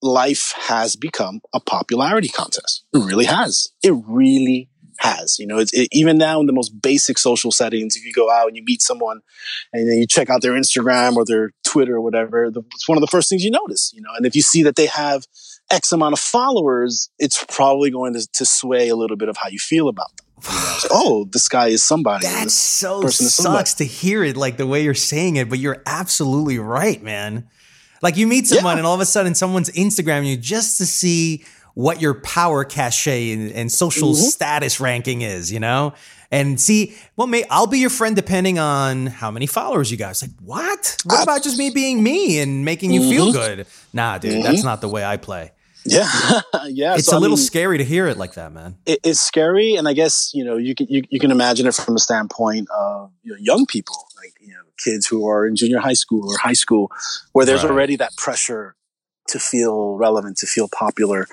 life 0.03 0.53
has 0.57 0.97
become 0.97 1.41
a 1.55 1.61
popularity 1.61 2.29
contest. 2.29 2.85
It 2.93 2.99
really 2.99 3.25
has. 3.25 3.71
It 3.83 3.95
really 4.07 4.69
has. 4.99 5.39
You 5.39 5.47
know, 5.47 5.59
it's 5.59 5.73
it, 5.73 5.89
even 5.93 6.19
now 6.19 6.41
in 6.41 6.47
the 6.47 6.53
most 6.53 6.71
basic 6.81 7.19
social 7.19 7.51
settings. 7.51 7.97
If 7.97 8.05
you 8.05 8.13
go 8.13 8.31
out 8.31 8.49
and 8.49 8.57
you 8.57 8.63
meet 8.65 8.83
someone, 8.83 9.21
and 9.73 9.89
then 9.89 9.99
you 9.99 10.07
check 10.07 10.31
out 10.31 10.43
their 10.43 10.53
Instagram 10.53 11.17
or 11.17 11.25
their 11.25 11.53
Twitter 11.65 11.97
or 11.97 12.01
whatever, 12.01 12.51
the, 12.51 12.63
it's 12.75 12.89
one 12.89 12.99
of 12.99 13.03
the 13.03 13.09
first 13.09 13.29
things 13.29 13.45
you 13.45 13.51
notice. 13.51 13.93
You 13.95 14.03
know, 14.03 14.11
and 14.17 14.27
if 14.27 14.35
you 14.35 14.43
see 14.43 14.63
that 14.65 14.77
they 14.77 14.87
have 14.87 15.25
X 15.71 15.93
amount 15.93 16.13
of 16.13 16.21
followers, 16.21 17.11
it's 17.19 17.45
probably 17.45 17.91
going 17.91 18.15
to, 18.15 18.27
to 18.35 18.45
sway 18.45 18.89
a 18.89 18.97
little 18.97 19.17
bit 19.17 19.29
of 19.29 19.37
how 19.37 19.49
you 19.49 19.59
feel 19.59 19.89
about 19.89 20.11
them. 20.17 20.27
You 20.51 20.59
know, 20.59 20.67
like, 20.83 20.83
oh, 20.91 21.25
this 21.31 21.49
guy 21.49 21.69
is 21.69 21.83
somebody. 21.83 22.27
That 22.27 22.51
so 22.51 23.07
sucks 23.09 23.75
to 23.75 23.85
hear 23.85 24.23
it 24.25 24.37
like 24.37 24.57
the 24.57 24.67
way 24.67 24.83
you're 24.83 24.95
saying 24.95 25.37
it, 25.37 25.49
but 25.49 25.59
you're 25.59 25.83
absolutely 25.87 26.59
right, 26.59 27.03
man. 27.03 27.49
Like 28.03 28.19
you 28.19 28.27
meet 28.27 28.47
someone 28.47 28.75
yeah. 28.75 28.81
and 28.81 28.87
all 28.87 28.95
of 28.95 29.01
a 29.01 29.07
sudden 29.07 29.35
someone's 29.35 29.71
Instagram 29.71 30.27
you 30.27 30.37
just 30.37 30.77
to 30.77 30.85
see 30.85 31.47
what 31.75 32.01
your 32.01 32.15
power 32.15 32.65
cachet 32.65 33.33
and, 33.33 33.53
and 33.53 33.71
social 33.71 34.13
mm-hmm. 34.13 34.23
status 34.23 34.81
ranking 34.81 35.23
is, 35.23 35.53
you 35.53 35.61
know? 35.61 35.93
And 36.31 36.61
see, 36.61 36.97
well, 37.17 37.27
may 37.27 37.45
I'll 37.51 37.67
be 37.67 37.79
your 37.79 37.91
friend 37.91 38.17
depending 38.17 38.59
on 38.59 39.07
how 39.07 39.31
many 39.31 39.47
followers 39.47 39.91
you 39.91 39.97
guys. 39.97 40.21
Like, 40.21 40.33
what? 40.43 40.97
What 41.05 41.23
about 41.23 41.45
just 41.45 41.59
me 41.59 41.71
being 41.71 42.03
me 42.03 42.41
and 42.41 42.65
making 42.65 42.93
you 42.93 43.03
mm-hmm. 43.03 43.11
feel 43.11 43.33
good? 43.33 43.67
Nah, 43.93 44.19
dude, 44.19 44.33
mm-hmm. 44.33 44.43
that's 44.43 44.65
not 44.65 44.81
the 44.81 44.89
way 44.89 45.05
I 45.05 45.17
play. 45.17 45.53
Yeah, 45.85 46.09
yeah. 46.67 46.95
It's 46.95 47.07
so, 47.07 47.19
a 47.19 47.21
little 47.21 47.37
mean, 47.37 47.45
scary 47.45 47.79
to 47.79 47.85
hear 47.85 48.09
it 48.09 48.17
like 48.17 48.35
that, 48.35 48.53
man. 48.53 48.77
It, 48.87 49.01
it's 49.05 49.21
scary, 49.21 49.77
and 49.77 49.87
I 49.87 49.93
guess 49.93 50.33
you 50.35 50.45
know 50.45 50.57
you 50.57 50.75
can 50.75 50.87
you, 50.89 51.03
you 51.09 51.21
can 51.21 51.31
imagine 51.31 51.67
it 51.67 51.75
from 51.75 51.95
the 51.95 52.01
standpoint 52.01 52.69
of 52.71 53.13
you 53.23 53.33
know, 53.33 53.39
young 53.39 53.67
people, 53.67 53.97
like 54.17 54.33
you 54.41 54.55
know 54.55 54.63
kids 54.77 55.07
who 55.07 55.29
are 55.29 55.47
in 55.47 55.57
junior 55.57 55.79
high 55.79 55.93
school 55.93 56.33
or 56.33 56.39
high 56.39 56.55
school, 56.55 56.91
where 57.33 57.45
there's 57.45 57.63
right. 57.63 57.71
already 57.71 57.97
that 57.97 58.17
pressure 58.17 58.75
to 59.29 59.39
feel 59.39 59.97
relevant, 59.97 60.37
to 60.39 60.47
feel 60.47 60.69
popular. 60.69 61.27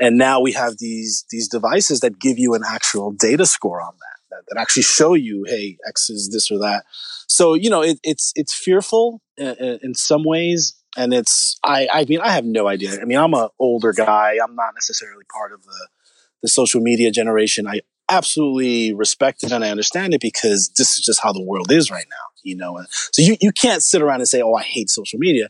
And 0.00 0.16
now 0.16 0.40
we 0.40 0.52
have 0.52 0.78
these, 0.78 1.24
these 1.30 1.48
devices 1.48 2.00
that 2.00 2.18
give 2.18 2.38
you 2.38 2.54
an 2.54 2.62
actual 2.66 3.12
data 3.12 3.46
score 3.46 3.80
on 3.80 3.94
that, 3.94 4.20
that, 4.30 4.42
that 4.48 4.60
actually 4.60 4.82
show 4.84 5.14
you, 5.14 5.44
hey, 5.46 5.76
X 5.86 6.10
is 6.10 6.30
this 6.30 6.50
or 6.50 6.58
that. 6.60 6.84
So, 7.26 7.54
you 7.54 7.70
know, 7.70 7.82
it, 7.82 7.98
it's, 8.02 8.32
it's 8.34 8.54
fearful 8.54 9.20
in, 9.36 9.46
uh, 9.46 9.54
uh, 9.60 9.78
in 9.82 9.94
some 9.94 10.24
ways. 10.24 10.74
And 10.96 11.12
it's, 11.12 11.58
I, 11.64 11.88
I 11.92 12.04
mean, 12.04 12.20
I 12.20 12.30
have 12.30 12.44
no 12.44 12.68
idea. 12.68 13.00
I 13.00 13.04
mean, 13.04 13.18
I'm 13.18 13.34
an 13.34 13.48
older 13.58 13.92
guy. 13.92 14.38
I'm 14.42 14.54
not 14.54 14.74
necessarily 14.74 15.24
part 15.32 15.52
of 15.52 15.64
the, 15.64 15.88
the 16.42 16.48
social 16.48 16.80
media 16.80 17.10
generation. 17.10 17.66
I 17.66 17.80
absolutely 18.08 18.94
respect 18.94 19.42
it 19.42 19.52
and 19.52 19.64
I 19.64 19.70
understand 19.70 20.14
it 20.14 20.20
because 20.20 20.70
this 20.76 20.98
is 20.98 21.04
just 21.04 21.20
how 21.20 21.32
the 21.32 21.42
world 21.42 21.72
is 21.72 21.90
right 21.90 22.06
now, 22.08 22.33
you 22.44 22.56
know. 22.56 22.84
So 23.12 23.22
you, 23.22 23.36
you 23.40 23.50
can't 23.50 23.82
sit 23.82 24.02
around 24.02 24.20
and 24.20 24.28
say, 24.28 24.40
"Oh, 24.40 24.54
I 24.54 24.62
hate 24.62 24.90
social 24.90 25.18
media." 25.18 25.48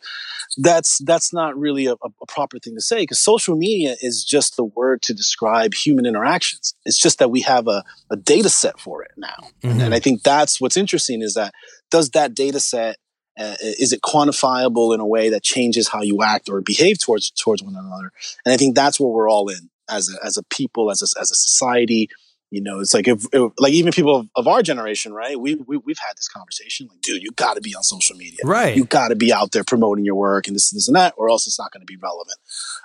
that's 0.59 0.99
that's 0.99 1.33
not 1.33 1.59
really 1.59 1.87
a, 1.87 1.95
a 1.95 2.27
proper 2.29 2.59
thing 2.59 2.75
to 2.75 2.81
say 2.81 3.03
because 3.03 3.21
social 3.21 3.57
media 3.57 3.97
is 4.01 4.25
just 4.25 4.57
the 4.57 4.65
word 4.65 5.03
to 5.03 5.15
describe 5.15 5.75
human 5.75 6.07
interactions. 6.07 6.75
It's 6.85 6.99
just 6.99 7.19
that 7.19 7.31
we 7.31 7.41
have 7.43 7.67
a, 7.67 7.85
a 8.11 8.17
data 8.17 8.49
set 8.49 8.79
for 8.79 9.03
it 9.03 9.13
now, 9.17 9.49
mm-hmm. 9.63 9.81
and 9.81 9.95
I 9.95 10.01
think 10.01 10.23
that's 10.23 10.61
what's 10.61 10.77
interesting 10.77 11.23
is 11.23 11.35
that 11.35 11.55
does 11.91 12.11
that 12.11 12.35
data 12.35 12.61
set 12.61 12.97
uh, 13.39 13.57
is 13.61 13.93
it 13.93 14.01
quantifiable 14.03 14.95
in 14.95 15.01
a 15.01 15.07
way 15.07 15.29
that 15.31 15.43
changes 15.43 15.89
how 15.89 16.03
you 16.03 16.23
act 16.23 16.49
or 16.49 16.61
behave 16.61 16.99
towards 16.99 17.31
towards 17.31 17.63
one 17.63 17.75
another? 17.75 18.13
And 18.45 18.53
I 18.53 18.57
think 18.57 18.75
that's 18.75 19.01
where 19.01 19.11
we're 19.11 19.31
all 19.31 19.49
in 19.49 19.71
as 19.89 20.13
a, 20.13 20.25
as 20.25 20.37
a 20.37 20.43
people, 20.45 20.91
as 20.91 21.03
a, 21.03 21.21
as 21.21 21.31
a 21.31 21.35
society, 21.35 22.09
you 22.55 22.61
know, 22.61 22.79
it's 22.79 22.95
like 22.95 23.09
if, 23.09 23.27
if 23.33 23.53
like 23.59 23.73
even 23.73 23.93
people 23.93 24.17
of, 24.17 24.29
of, 24.37 24.47
our 24.47 24.63
generation, 24.63 25.13
right? 25.13 25.39
We, 25.39 25.57
we 25.57 25.77
we've 25.77 25.99
had 25.99 26.17
this 26.17 26.29
conversation. 26.29 26.87
Like, 26.89 27.01
dude, 27.01 27.21
you 27.21 27.33
got 27.33 27.55
to 27.55 27.61
be 27.61 27.75
on 27.75 27.83
social 27.83 28.17
media, 28.17 28.39
right? 28.45 28.77
You 28.77 28.85
got 28.85 29.09
to 29.09 29.17
be 29.17 29.33
out 29.33 29.51
there 29.51 29.65
promoting 29.65 30.05
your 30.05 30.15
work 30.15 30.47
and 30.47 30.55
this, 30.55 30.71
and 30.71 30.79
this, 30.79 30.87
and 30.87 30.97
that, 30.97 31.15
or 31.17 31.29
else 31.29 31.49
it's 31.49 31.59
not 31.59 31.73
going 31.73 31.81
to 31.81 31.87
be 31.87 31.97
relevant. 31.97 32.39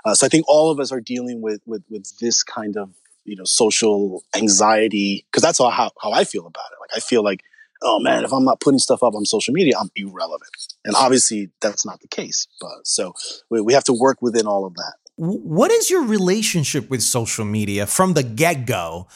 Uh, 0.04 0.16
so 0.16 0.26
I 0.26 0.30
think 0.30 0.46
all 0.48 0.72
of 0.72 0.80
us 0.80 0.92
are 0.92 1.02
dealing 1.02 1.42
with 1.42 1.62
with 1.68 1.84
with 1.88 2.18
this 2.20 2.42
kind 2.42 2.78
of 2.78 2.90
you 3.26 3.36
know 3.36 3.44
social 3.44 4.24
anxiety 4.36 5.26
because 5.30 5.44
that's 5.44 5.60
how, 5.60 5.70
how 5.70 5.92
how 6.02 6.12
I 6.12 6.24
feel 6.24 6.48
about 6.48 6.66
it. 6.72 6.80
Like 6.82 6.98
I 6.98 7.00
feel 7.00 7.24
like, 7.24 7.44
oh 7.84 8.00
man, 8.00 8.24
if 8.24 8.34
I'm 8.34 8.46
not 8.46 8.60
putting 8.60 8.80
stuff 8.80 9.04
up 9.04 9.14
on 9.14 9.24
social 9.26 9.54
media, 9.54 9.74
I'm 9.80 9.92
irrelevant, 9.96 10.50
and 10.84 10.96
obviously 10.96 11.52
that's 11.62 11.86
not 11.86 12.02
the 12.02 12.08
case. 12.08 12.48
But 12.60 12.88
so 12.88 13.14
we, 13.52 13.62
we 13.62 13.74
have 13.74 13.84
to 13.84 13.94
work 13.94 14.20
within 14.20 14.48
all 14.48 14.66
of 14.66 14.74
that. 14.76 14.94
What 15.16 15.70
is 15.70 15.90
your 15.90 16.04
relationship 16.06 16.90
with 16.90 17.04
social 17.04 17.44
media 17.44 17.86
from 17.86 18.14
the 18.14 18.24
get 18.24 18.66
go? 18.66 19.08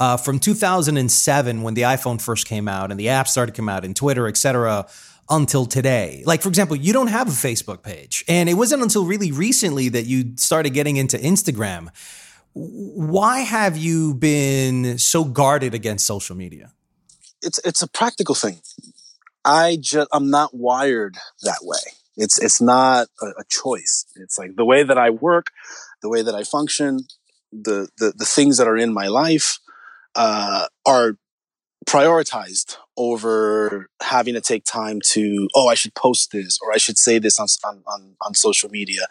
Uh, 0.00 0.16
from 0.16 0.38
2007 0.40 1.62
when 1.62 1.74
the 1.74 1.82
iPhone 1.82 2.20
first 2.20 2.46
came 2.46 2.66
out 2.66 2.90
and 2.90 2.98
the 2.98 3.10
app 3.10 3.28
started 3.28 3.54
to 3.54 3.60
come 3.60 3.68
out 3.68 3.84
and 3.84 3.94
Twitter, 3.94 4.26
etc., 4.26 4.88
until 5.28 5.66
today. 5.66 6.24
Like, 6.26 6.42
for 6.42 6.48
example, 6.48 6.74
you 6.74 6.92
don't 6.92 7.08
have 7.08 7.28
a 7.28 7.32
Facebook 7.32 7.82
page. 7.82 8.24
And 8.26 8.48
it 8.48 8.54
wasn't 8.54 8.82
until 8.82 9.04
really 9.04 9.30
recently 9.30 9.90
that 9.90 10.06
you 10.06 10.32
started 10.36 10.70
getting 10.70 10.96
into 10.96 11.18
Instagram. 11.18 11.88
Why 12.54 13.40
have 13.40 13.76
you 13.76 14.14
been 14.14 14.98
so 14.98 15.22
guarded 15.22 15.74
against 15.74 16.06
social 16.06 16.34
media? 16.34 16.72
It's 17.42 17.60
it's 17.64 17.80
a 17.80 17.88
practical 17.88 18.34
thing. 18.34 18.60
I 19.44 19.78
just 19.80 20.08
I'm 20.12 20.30
not 20.30 20.52
wired 20.52 21.16
that 21.42 21.60
way. 21.62 21.78
It's 22.16 22.38
it's 22.38 22.60
not 22.60 23.06
a, 23.22 23.26
a 23.26 23.44
choice. 23.48 24.04
It's 24.16 24.36
like 24.36 24.56
the 24.56 24.64
way 24.64 24.82
that 24.82 24.98
I 24.98 25.10
work, 25.10 25.46
the 26.02 26.08
way 26.08 26.22
that 26.22 26.34
I 26.34 26.42
function, 26.42 27.06
the 27.52 27.88
the, 27.98 28.12
the 28.16 28.24
things 28.24 28.58
that 28.58 28.66
are 28.66 28.76
in 28.76 28.92
my 28.92 29.06
life 29.06 29.60
uh, 30.14 30.66
are 30.86 31.16
prioritized 31.86 32.76
over 32.96 33.88
having 34.02 34.34
to 34.34 34.40
take 34.40 34.64
time 34.64 35.00
to 35.02 35.48
oh 35.54 35.66
i 35.66 35.74
should 35.74 35.94
post 35.94 36.30
this 36.30 36.58
or 36.62 36.72
i 36.72 36.76
should 36.76 36.98
say 36.98 37.18
this 37.18 37.40
on 37.40 37.48
on 37.86 38.14
on, 38.20 38.34
social 38.34 38.68
media 38.68 39.06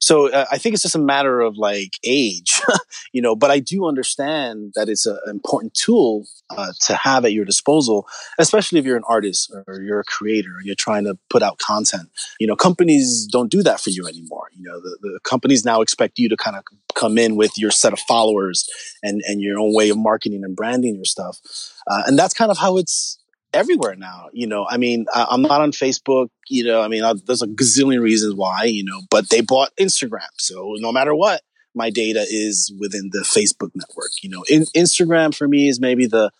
so 0.00 0.30
uh, 0.30 0.46
I 0.50 0.58
think 0.58 0.72
it's 0.72 0.82
just 0.82 0.94
a 0.94 1.00
matter 1.00 1.40
of 1.40 1.56
like 1.56 1.92
age, 2.04 2.60
you 3.12 3.20
know. 3.20 3.36
But 3.36 3.50
I 3.50 3.58
do 3.60 3.86
understand 3.86 4.72
that 4.74 4.88
it's 4.88 5.06
an 5.06 5.18
important 5.28 5.74
tool 5.74 6.26
uh, 6.48 6.72
to 6.86 6.94
have 6.94 7.24
at 7.24 7.32
your 7.32 7.44
disposal, 7.44 8.08
especially 8.38 8.78
if 8.78 8.86
you're 8.86 8.96
an 8.96 9.04
artist 9.06 9.52
or 9.66 9.80
you're 9.82 10.00
a 10.00 10.04
creator 10.04 10.50
or 10.56 10.62
you're 10.62 10.74
trying 10.74 11.04
to 11.04 11.18
put 11.28 11.42
out 11.42 11.58
content. 11.58 12.08
You 12.40 12.46
know, 12.46 12.56
companies 12.56 13.28
don't 13.30 13.50
do 13.50 13.62
that 13.62 13.80
for 13.80 13.90
you 13.90 14.06
anymore. 14.08 14.48
You 14.56 14.64
know, 14.64 14.80
the, 14.80 14.98
the 15.02 15.20
companies 15.22 15.64
now 15.64 15.82
expect 15.82 16.18
you 16.18 16.28
to 16.30 16.36
kind 16.36 16.56
of 16.56 16.64
come 16.94 17.18
in 17.18 17.36
with 17.36 17.56
your 17.58 17.70
set 17.70 17.92
of 17.92 18.00
followers 18.00 18.68
and 19.02 19.20
and 19.28 19.42
your 19.42 19.58
own 19.58 19.74
way 19.74 19.90
of 19.90 19.98
marketing 19.98 20.44
and 20.44 20.56
branding 20.56 20.94
your 20.94 21.04
stuff, 21.04 21.38
uh, 21.86 22.02
and 22.06 22.18
that's 22.18 22.34
kind 22.34 22.50
of 22.50 22.56
how 22.56 22.78
it's 22.78 23.19
everywhere 23.52 23.96
now. 23.96 24.28
You 24.32 24.46
know, 24.46 24.66
I 24.68 24.76
mean, 24.76 25.06
I, 25.14 25.26
am 25.32 25.42
not 25.42 25.60
on 25.60 25.72
Facebook. 25.72 26.28
You 26.48 26.64
know, 26.64 26.80
I 26.80 26.88
mean, 26.88 27.04
I, 27.04 27.14
there's 27.26 27.42
a 27.42 27.46
gazillion 27.46 28.00
reasons 28.00 28.34
why. 28.34 28.64
You 28.64 28.84
know, 28.84 29.00
but 29.10 29.30
they 29.30 29.40
bought 29.40 29.74
Instagram, 29.76 30.28
so 30.38 30.74
no 30.78 30.92
matter 30.92 31.14
what, 31.14 31.42
my 31.74 31.90
data 31.90 32.24
is 32.28 32.72
within 32.78 33.10
the 33.12 33.20
Facebook 33.20 33.70
network. 33.74 34.10
You 34.22 34.30
know, 34.30 34.44
in, 34.48 34.64
Instagram 34.76 35.34
for 35.34 35.48
me 35.48 35.68
is 35.68 35.80
maybe 35.80 36.06
the 36.06 36.30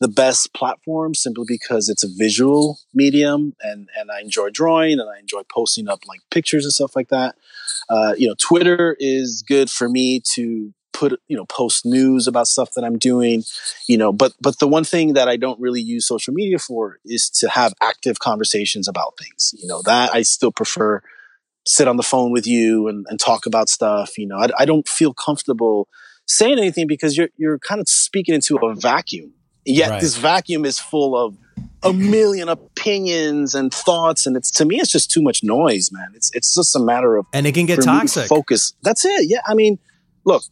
the 0.00 0.08
best 0.08 0.54
platform 0.54 1.12
simply 1.12 1.44
because 1.48 1.88
it's 1.88 2.04
a 2.04 2.08
visual 2.16 2.78
medium 2.94 3.54
and 3.62 3.88
and 3.96 4.10
I 4.10 4.20
enjoy 4.20 4.50
drawing 4.50 5.00
and 5.00 5.08
I 5.10 5.18
enjoy 5.18 5.42
posting 5.52 5.88
up 5.88 6.00
like 6.06 6.20
pictures 6.30 6.64
and 6.64 6.72
stuff 6.72 6.94
like 6.94 7.08
that. 7.08 7.34
Uh, 7.88 8.14
you 8.16 8.28
know, 8.28 8.34
Twitter 8.38 8.96
is 8.98 9.42
good 9.46 9.70
for 9.70 9.88
me 9.88 10.22
to 10.34 10.72
put 10.98 11.20
you 11.28 11.36
know 11.36 11.44
post 11.46 11.86
news 11.86 12.26
about 12.26 12.48
stuff 12.48 12.72
that 12.74 12.84
I'm 12.84 12.98
doing. 12.98 13.44
You 13.86 13.98
know, 13.98 14.12
but 14.12 14.32
but 14.40 14.58
the 14.58 14.68
one 14.68 14.84
thing 14.84 15.14
that 15.14 15.28
I 15.28 15.36
don't 15.36 15.60
really 15.60 15.80
use 15.80 16.06
social 16.06 16.34
media 16.34 16.58
for 16.58 16.98
is 17.04 17.30
to 17.40 17.48
have 17.48 17.74
active 17.80 18.18
conversations 18.18 18.88
about 18.88 19.14
things. 19.18 19.54
You 19.56 19.68
know, 19.68 19.82
that 19.82 20.14
I 20.14 20.22
still 20.22 20.52
prefer 20.52 21.02
sit 21.66 21.86
on 21.86 21.96
the 21.96 22.02
phone 22.02 22.32
with 22.32 22.46
you 22.46 22.88
and, 22.88 23.06
and 23.10 23.20
talk 23.20 23.44
about 23.46 23.68
stuff. 23.68 24.18
You 24.18 24.26
know, 24.26 24.38
I, 24.38 24.48
I 24.60 24.64
don't 24.64 24.88
feel 24.88 25.12
comfortable 25.12 25.88
saying 26.26 26.58
anything 26.58 26.86
because 26.86 27.16
you're 27.16 27.30
you're 27.36 27.58
kind 27.58 27.80
of 27.80 27.88
speaking 27.88 28.34
into 28.34 28.56
a 28.56 28.74
vacuum. 28.74 29.32
Yet 29.64 29.90
right. 29.90 30.00
this 30.00 30.16
vacuum 30.16 30.64
is 30.64 30.78
full 30.78 31.14
of 31.16 31.36
a 31.82 31.92
million 31.92 32.48
opinions 32.48 33.54
and 33.54 33.72
thoughts, 33.72 34.26
and 34.26 34.36
it's 34.36 34.50
to 34.52 34.64
me 34.64 34.80
it's 34.80 34.90
just 34.90 35.10
too 35.10 35.22
much 35.22 35.44
noise, 35.44 35.90
man. 35.92 36.10
It's 36.14 36.30
it's 36.34 36.54
just 36.54 36.74
a 36.74 36.80
matter 36.80 37.16
of 37.16 37.26
and 37.32 37.46
it 37.46 37.52
can 37.52 37.66
get 37.66 37.82
toxic. 37.82 38.28
Focus. 38.28 38.74
That's 38.82 39.04
it. 39.04 39.28
Yeah, 39.28 39.40
I 39.46 39.54
mean, 39.54 39.78
look, 40.24 40.42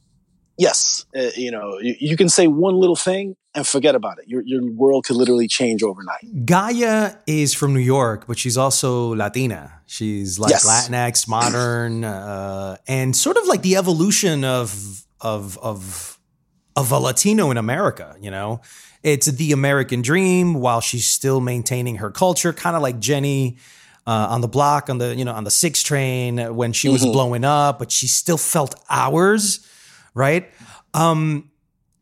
yes, 0.58 1.06
uh, 1.16 1.30
you 1.36 1.50
know, 1.50 1.78
you, 1.78 1.94
you, 1.98 2.16
can 2.16 2.28
say 2.28 2.46
one 2.46 2.74
little 2.74 2.96
thing 2.96 3.36
and 3.54 3.66
forget 3.66 3.94
about 3.94 4.18
it. 4.18 4.28
Your 4.28 4.42
your 4.44 4.62
world 4.72 5.04
could 5.04 5.16
literally 5.16 5.48
change 5.48 5.82
overnight. 5.82 6.44
Gaia 6.44 7.14
is 7.26 7.54
from 7.54 7.72
New 7.72 7.80
York, 7.80 8.26
but 8.26 8.38
she's 8.38 8.56
also 8.56 9.14
Latina. 9.14 9.80
She's 9.86 10.38
like 10.38 10.50
yes. 10.50 10.66
Latinx, 10.66 11.28
modern, 11.28 12.04
uh, 12.04 12.76
and 12.86 13.16
sort 13.16 13.36
of 13.36 13.46
like 13.46 13.62
the 13.62 13.76
evolution 13.76 14.44
of 14.44 15.04
of 15.20 15.58
of 15.58 16.18
of 16.76 16.92
a 16.92 16.98
Latino 16.98 17.50
in 17.50 17.56
America. 17.56 18.16
You 18.20 18.30
know, 18.30 18.60
it's 19.02 19.26
the 19.26 19.52
American 19.52 20.02
dream 20.02 20.54
while 20.54 20.80
she's 20.80 21.06
still 21.06 21.40
maintaining 21.40 21.96
her 21.96 22.10
culture, 22.10 22.52
kind 22.52 22.76
of 22.76 22.82
like 22.82 23.00
Jenny. 23.00 23.58
Uh, 24.08 24.28
on 24.30 24.40
the 24.40 24.46
block, 24.46 24.88
on 24.88 24.98
the 24.98 25.16
you 25.16 25.24
know 25.24 25.32
on 25.32 25.42
the 25.42 25.50
six 25.50 25.82
train 25.82 26.38
when 26.54 26.72
she 26.72 26.88
was 26.88 27.02
mm-hmm. 27.02 27.10
blowing 27.10 27.44
up, 27.44 27.80
but 27.80 27.90
she 27.90 28.06
still 28.06 28.38
felt 28.38 28.76
ours, 28.88 29.66
right? 30.16 30.50
Um, 30.94 31.50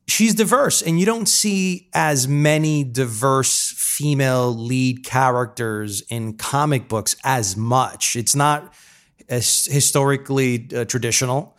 she's 0.06 0.34
diverse 0.34 0.80
and 0.80 0.98
you 1.00 1.04
don't 1.04 1.26
see 1.26 1.90
as 1.92 2.28
many 2.28 2.84
diverse 2.84 3.74
female 3.76 4.54
lead 4.54 5.04
characters 5.04 6.02
in 6.08 6.36
comic 6.36 6.88
books 6.88 7.16
as 7.24 7.56
much. 7.56 8.16
It's 8.16 8.34
not 8.34 8.72
as 9.28 9.66
historically 9.66 10.68
uh, 10.74 10.84
traditional. 10.84 11.58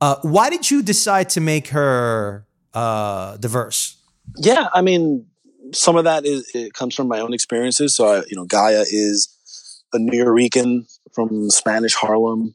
Uh, 0.00 0.16
why 0.22 0.48
did 0.48 0.70
you 0.70 0.82
decide 0.82 1.28
to 1.30 1.40
make 1.40 1.68
her 1.68 2.46
uh, 2.72 3.36
diverse? 3.38 3.96
Yeah 4.38 4.68
i 4.72 4.82
mean 4.82 5.26
some 5.72 5.96
of 5.96 6.04
that 6.04 6.24
is 6.24 6.48
it 6.54 6.72
comes 6.74 6.94
from 6.94 7.08
my 7.08 7.20
own 7.20 7.34
experiences. 7.34 7.94
So 7.94 8.06
I, 8.06 8.16
you 8.28 8.36
know 8.36 8.44
gaia 8.44 8.84
is 8.88 9.28
a 9.92 9.98
new 9.98 10.30
Rican 10.30 10.86
from 11.12 11.50
spanish 11.50 11.94
harlem 11.94 12.54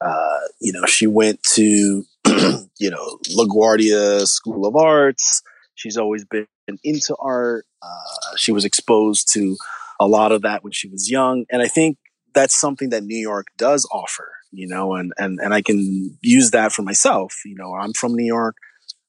uh, 0.00 0.38
you 0.60 0.72
know 0.72 0.84
she 0.86 1.06
went 1.06 1.42
to 1.54 2.04
you 2.78 2.90
know, 2.90 3.18
LaGuardia 3.36 4.26
School 4.26 4.66
of 4.66 4.76
Arts. 4.76 5.42
She's 5.74 5.96
always 5.96 6.24
been 6.24 6.46
into 6.82 7.16
art. 7.18 7.64
Uh, 7.82 8.36
she 8.36 8.52
was 8.52 8.64
exposed 8.64 9.32
to 9.34 9.56
a 10.00 10.06
lot 10.06 10.32
of 10.32 10.42
that 10.42 10.62
when 10.62 10.72
she 10.72 10.88
was 10.88 11.10
young. 11.10 11.44
And 11.50 11.62
I 11.62 11.68
think 11.68 11.98
that's 12.34 12.58
something 12.58 12.90
that 12.90 13.04
New 13.04 13.18
York 13.18 13.46
does 13.56 13.88
offer, 13.92 14.30
you 14.50 14.66
know, 14.66 14.94
and, 14.94 15.12
and, 15.18 15.38
and 15.40 15.54
I 15.54 15.62
can 15.62 16.16
use 16.20 16.50
that 16.50 16.72
for 16.72 16.82
myself. 16.82 17.34
You 17.44 17.56
know, 17.56 17.74
I'm 17.74 17.92
from 17.92 18.14
New 18.14 18.26
York. 18.26 18.56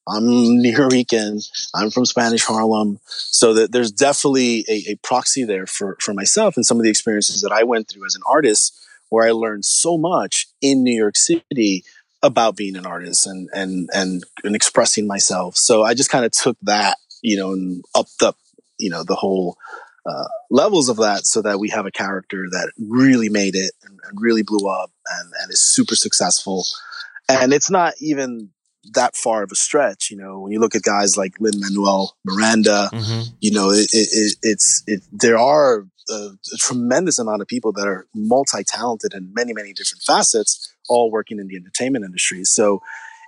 I'm 0.08 0.24
New 0.60 0.88
Rican. 0.88 1.40
I'm 1.74 1.90
from 1.90 2.06
Spanish 2.06 2.44
Harlem. 2.44 2.98
So 3.06 3.54
that 3.54 3.72
there's 3.72 3.92
definitely 3.92 4.64
a, 4.68 4.92
a 4.92 4.94
proxy 5.02 5.44
there 5.44 5.66
for, 5.66 5.96
for 6.00 6.14
myself 6.14 6.56
and 6.56 6.66
some 6.66 6.78
of 6.78 6.84
the 6.84 6.90
experiences 6.90 7.42
that 7.42 7.52
I 7.52 7.64
went 7.64 7.88
through 7.88 8.06
as 8.06 8.14
an 8.14 8.22
artist 8.28 8.76
where 9.10 9.28
I 9.28 9.32
learned 9.32 9.64
so 9.64 9.98
much 9.98 10.46
in 10.62 10.82
New 10.82 10.96
York 10.96 11.16
City 11.16 11.84
about 12.22 12.56
being 12.56 12.76
an 12.76 12.86
artist 12.86 13.26
and 13.26 13.48
and 13.52 13.88
and, 13.92 14.24
and 14.42 14.56
expressing 14.56 15.06
myself. 15.06 15.56
So 15.56 15.82
I 15.82 15.94
just 15.94 16.10
kind 16.10 16.24
of 16.24 16.32
took 16.32 16.56
that, 16.62 16.96
you 17.22 17.36
know, 17.36 17.52
and 17.52 17.84
upped 17.94 18.22
up, 18.22 18.36
you 18.78 18.90
know, 18.90 19.04
the 19.04 19.14
whole 19.14 19.56
uh, 20.06 20.28
levels 20.50 20.88
of 20.88 20.96
that 20.96 21.26
so 21.26 21.42
that 21.42 21.60
we 21.60 21.68
have 21.68 21.86
a 21.86 21.90
character 21.90 22.46
that 22.50 22.72
really 22.78 23.28
made 23.28 23.54
it 23.54 23.72
and, 23.84 23.98
and 24.08 24.20
really 24.20 24.42
blew 24.42 24.68
up 24.68 24.90
and, 25.18 25.32
and 25.42 25.52
is 25.52 25.60
super 25.60 25.94
successful. 25.94 26.64
And 27.28 27.52
it's 27.52 27.70
not 27.70 27.94
even 28.00 28.50
that 28.92 29.14
far 29.14 29.42
of 29.42 29.52
a 29.52 29.54
stretch. 29.54 30.10
You 30.10 30.16
know, 30.16 30.40
when 30.40 30.52
you 30.52 30.60
look 30.60 30.74
at 30.74 30.82
guys 30.82 31.16
like 31.16 31.40
Lin 31.40 31.60
Manuel 31.60 32.16
Miranda, 32.24 32.90
mm-hmm. 32.92 33.34
you 33.40 33.52
know, 33.52 33.70
it, 33.70 33.88
it, 33.92 34.08
it, 34.12 34.36
it's 34.42 34.82
it. 34.86 35.02
There 35.12 35.38
are 35.38 35.86
a, 36.10 36.36
a, 36.52 36.56
tremendous 36.58 37.18
amount 37.18 37.42
of 37.42 37.48
people 37.48 37.72
that 37.72 37.86
are 37.86 38.06
multi 38.14 38.62
talented 38.64 39.14
in 39.14 39.32
many 39.34 39.52
many 39.52 39.72
different 39.72 40.02
facets, 40.02 40.74
all 40.88 41.10
working 41.10 41.38
in 41.38 41.48
the 41.48 41.56
entertainment 41.56 42.04
industry. 42.04 42.44
So. 42.44 42.80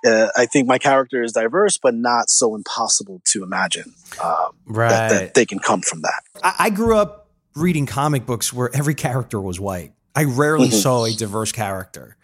Uh, 0.04 0.26
I 0.36 0.46
think 0.46 0.66
my 0.66 0.78
character 0.78 1.22
is 1.22 1.30
diverse, 1.30 1.78
but 1.78 1.94
not 1.94 2.28
so 2.28 2.56
impossible 2.56 3.22
to 3.26 3.44
imagine 3.44 3.94
um, 4.20 4.48
right. 4.66 4.88
that, 4.88 5.08
that, 5.10 5.34
they 5.34 5.46
can 5.46 5.60
come 5.60 5.80
from 5.80 6.02
that. 6.02 6.24
I, 6.42 6.54
I, 6.58 6.70
grew 6.70 6.96
up 6.96 7.30
reading 7.54 7.86
comic 7.86 8.26
books 8.26 8.52
where 8.52 8.68
every 8.74 8.96
character 8.96 9.40
was 9.40 9.60
white. 9.60 9.92
I 10.16 10.24
rarely 10.24 10.70
mm-hmm. 10.70 10.76
saw 10.76 11.04
a 11.04 11.12
diverse 11.12 11.52
character, 11.52 12.16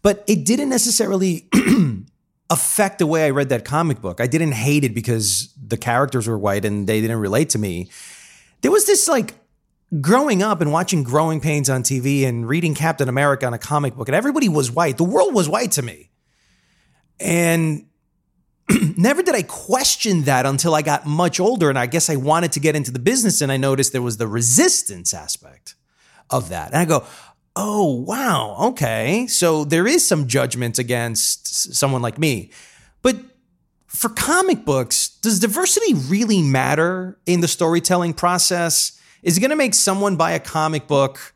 but 0.00 0.24
it 0.26 0.46
didn't 0.46 0.70
necessarily 0.70 1.50
affect 2.50 2.98
the 2.98 3.06
way 3.06 3.26
I 3.26 3.30
read 3.30 3.50
that 3.50 3.64
comic 3.64 4.00
book. 4.00 4.20
I 4.20 4.26
didn't 4.26 4.52
hate 4.52 4.84
it 4.84 4.94
because 4.94 5.52
the 5.62 5.76
characters 5.76 6.26
were 6.26 6.38
white 6.38 6.64
and 6.64 6.86
they 6.86 7.00
didn't 7.00 7.18
relate 7.18 7.50
to 7.50 7.58
me. 7.58 7.90
There 8.62 8.70
was 8.70 8.86
this 8.86 9.06
like 9.06 9.34
growing 10.00 10.42
up 10.42 10.60
and 10.60 10.72
watching 10.72 11.02
Growing 11.02 11.40
Pains 11.40 11.70
on 11.70 11.82
TV 11.82 12.26
and 12.26 12.46
reading 12.46 12.74
Captain 12.74 13.08
America 13.08 13.46
on 13.46 13.54
a 13.54 13.58
comic 13.58 13.94
book, 13.96 14.08
and 14.08 14.14
everybody 14.14 14.48
was 14.48 14.70
white. 14.70 14.96
The 14.96 15.04
world 15.04 15.34
was 15.34 15.48
white 15.48 15.72
to 15.72 15.82
me. 15.82 16.10
And 17.20 17.86
never 18.96 19.22
did 19.22 19.34
I 19.34 19.42
question 19.42 20.22
that 20.22 20.46
until 20.46 20.74
I 20.74 20.82
got 20.82 21.06
much 21.06 21.40
older. 21.40 21.68
And 21.68 21.78
I 21.78 21.86
guess 21.86 22.10
I 22.10 22.16
wanted 22.16 22.52
to 22.52 22.60
get 22.60 22.76
into 22.76 22.90
the 22.90 22.98
business 22.98 23.40
and 23.40 23.50
I 23.50 23.56
noticed 23.56 23.92
there 23.92 24.02
was 24.02 24.18
the 24.18 24.28
resistance 24.28 25.14
aspect 25.14 25.74
of 26.30 26.50
that. 26.50 26.68
And 26.68 26.76
I 26.76 26.84
go, 26.84 27.04
oh, 27.56 28.02
wow, 28.02 28.56
okay. 28.68 29.26
So 29.26 29.64
there 29.64 29.86
is 29.86 30.06
some 30.06 30.28
judgment 30.28 30.78
against 30.78 31.74
someone 31.74 32.02
like 32.02 32.18
me. 32.18 32.50
But 33.02 33.16
for 33.86 34.10
comic 34.10 34.64
books, 34.64 35.08
does 35.08 35.40
diversity 35.40 35.94
really 35.94 36.42
matter 36.42 37.18
in 37.26 37.40
the 37.40 37.48
storytelling 37.48 38.14
process? 38.14 38.97
Is 39.22 39.36
it 39.36 39.40
going 39.40 39.50
to 39.50 39.56
make 39.56 39.74
someone 39.74 40.16
buy 40.16 40.32
a 40.32 40.40
comic 40.40 40.86
book 40.86 41.34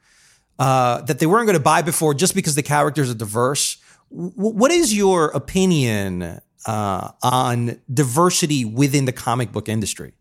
uh, 0.58 1.02
that 1.02 1.18
they 1.18 1.26
weren't 1.26 1.46
going 1.46 1.58
to 1.58 1.62
buy 1.62 1.82
before 1.82 2.14
just 2.14 2.34
because 2.34 2.54
the 2.54 2.62
characters 2.62 3.10
are 3.10 3.14
diverse? 3.14 3.78
W- 4.10 4.32
what 4.36 4.70
is 4.70 4.96
your 4.96 5.28
opinion 5.28 6.40
uh, 6.66 7.10
on 7.22 7.80
diversity 7.92 8.64
within 8.64 9.04
the 9.04 9.12
comic 9.12 9.52
book 9.52 9.68
industry? 9.68 10.12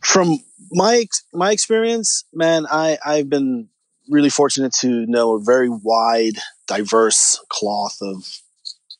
From 0.00 0.38
my 0.70 1.06
my 1.32 1.50
experience, 1.52 2.24
man, 2.32 2.66
I 2.70 2.98
I've 3.04 3.28
been 3.28 3.68
really 4.08 4.30
fortunate 4.30 4.72
to 4.72 5.06
know 5.06 5.34
a 5.34 5.40
very 5.40 5.68
wide, 5.68 6.38
diverse 6.66 7.38
cloth 7.48 7.98
of, 8.00 8.24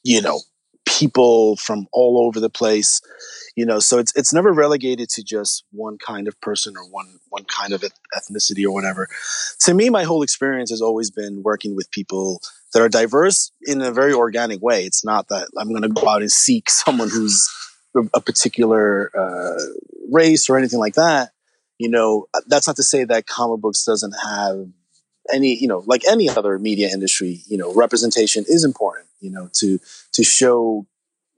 you 0.03 0.21
know, 0.21 0.41
people 0.87 1.57
from 1.57 1.87
all 1.93 2.27
over 2.27 2.41
the 2.41 2.51
place. 2.51 3.01
You 3.57 3.67
know, 3.67 3.81
so 3.81 3.99
it's 3.99 4.15
it's 4.15 4.33
never 4.33 4.53
relegated 4.53 5.09
to 5.11 5.25
just 5.25 5.65
one 5.73 5.99
kind 5.99 6.29
of 6.29 6.41
person 6.41 6.77
or 6.77 6.89
one 6.89 7.19
one 7.29 7.45
kind 7.45 7.73
of 7.73 7.83
ethnicity 8.17 8.65
or 8.65 8.73
whatever. 8.73 9.09
To 9.63 9.75
me, 9.75 9.91
my 9.91 10.05
whole 10.05 10.23
experience 10.23 10.71
has 10.71 10.81
always 10.81 11.11
been 11.11 11.43
working 11.43 11.75
with 11.75 11.91
people 11.91 12.41
that 12.73 12.83
are 12.83 12.89
diverse 12.89 13.51
in 13.63 13.81
a 13.81 13.91
very 13.91 14.13
organic 14.13 14.63
way. 14.63 14.85
It's 14.85 15.05
not 15.05 15.29
that 15.29 15.49
I'm 15.59 15.71
going 15.71 15.83
to 15.83 15.89
go 15.89 16.09
out 16.09 16.21
and 16.21 16.31
seek 16.31 16.71
someone 16.71 17.09
who's 17.09 17.49
a 18.15 18.21
particular 18.21 19.11
uh, 19.19 19.63
race 20.11 20.49
or 20.49 20.57
anything 20.59 20.79
like 20.79 20.95
that. 20.95 21.31
You 21.79 21.89
know, 21.89 22.27
that's 22.47 22.67
not 22.67 22.77
to 22.77 22.83
say 22.83 23.05
that 23.05 23.27
comic 23.27 23.61
books 23.61 23.85
doesn't 23.85 24.15
have 24.25 24.67
any, 25.33 25.55
you 25.57 25.69
know, 25.69 25.83
like 25.87 26.03
any 26.09 26.29
other 26.29 26.59
media 26.59 26.89
industry, 26.89 27.43
you 27.47 27.59
know, 27.59 27.73
representation 27.75 28.45
is 28.49 28.65
important, 28.65 29.07
you 29.21 29.31
know, 29.31 29.49
to, 29.55 29.79
to 30.13 30.25
show 30.25 30.87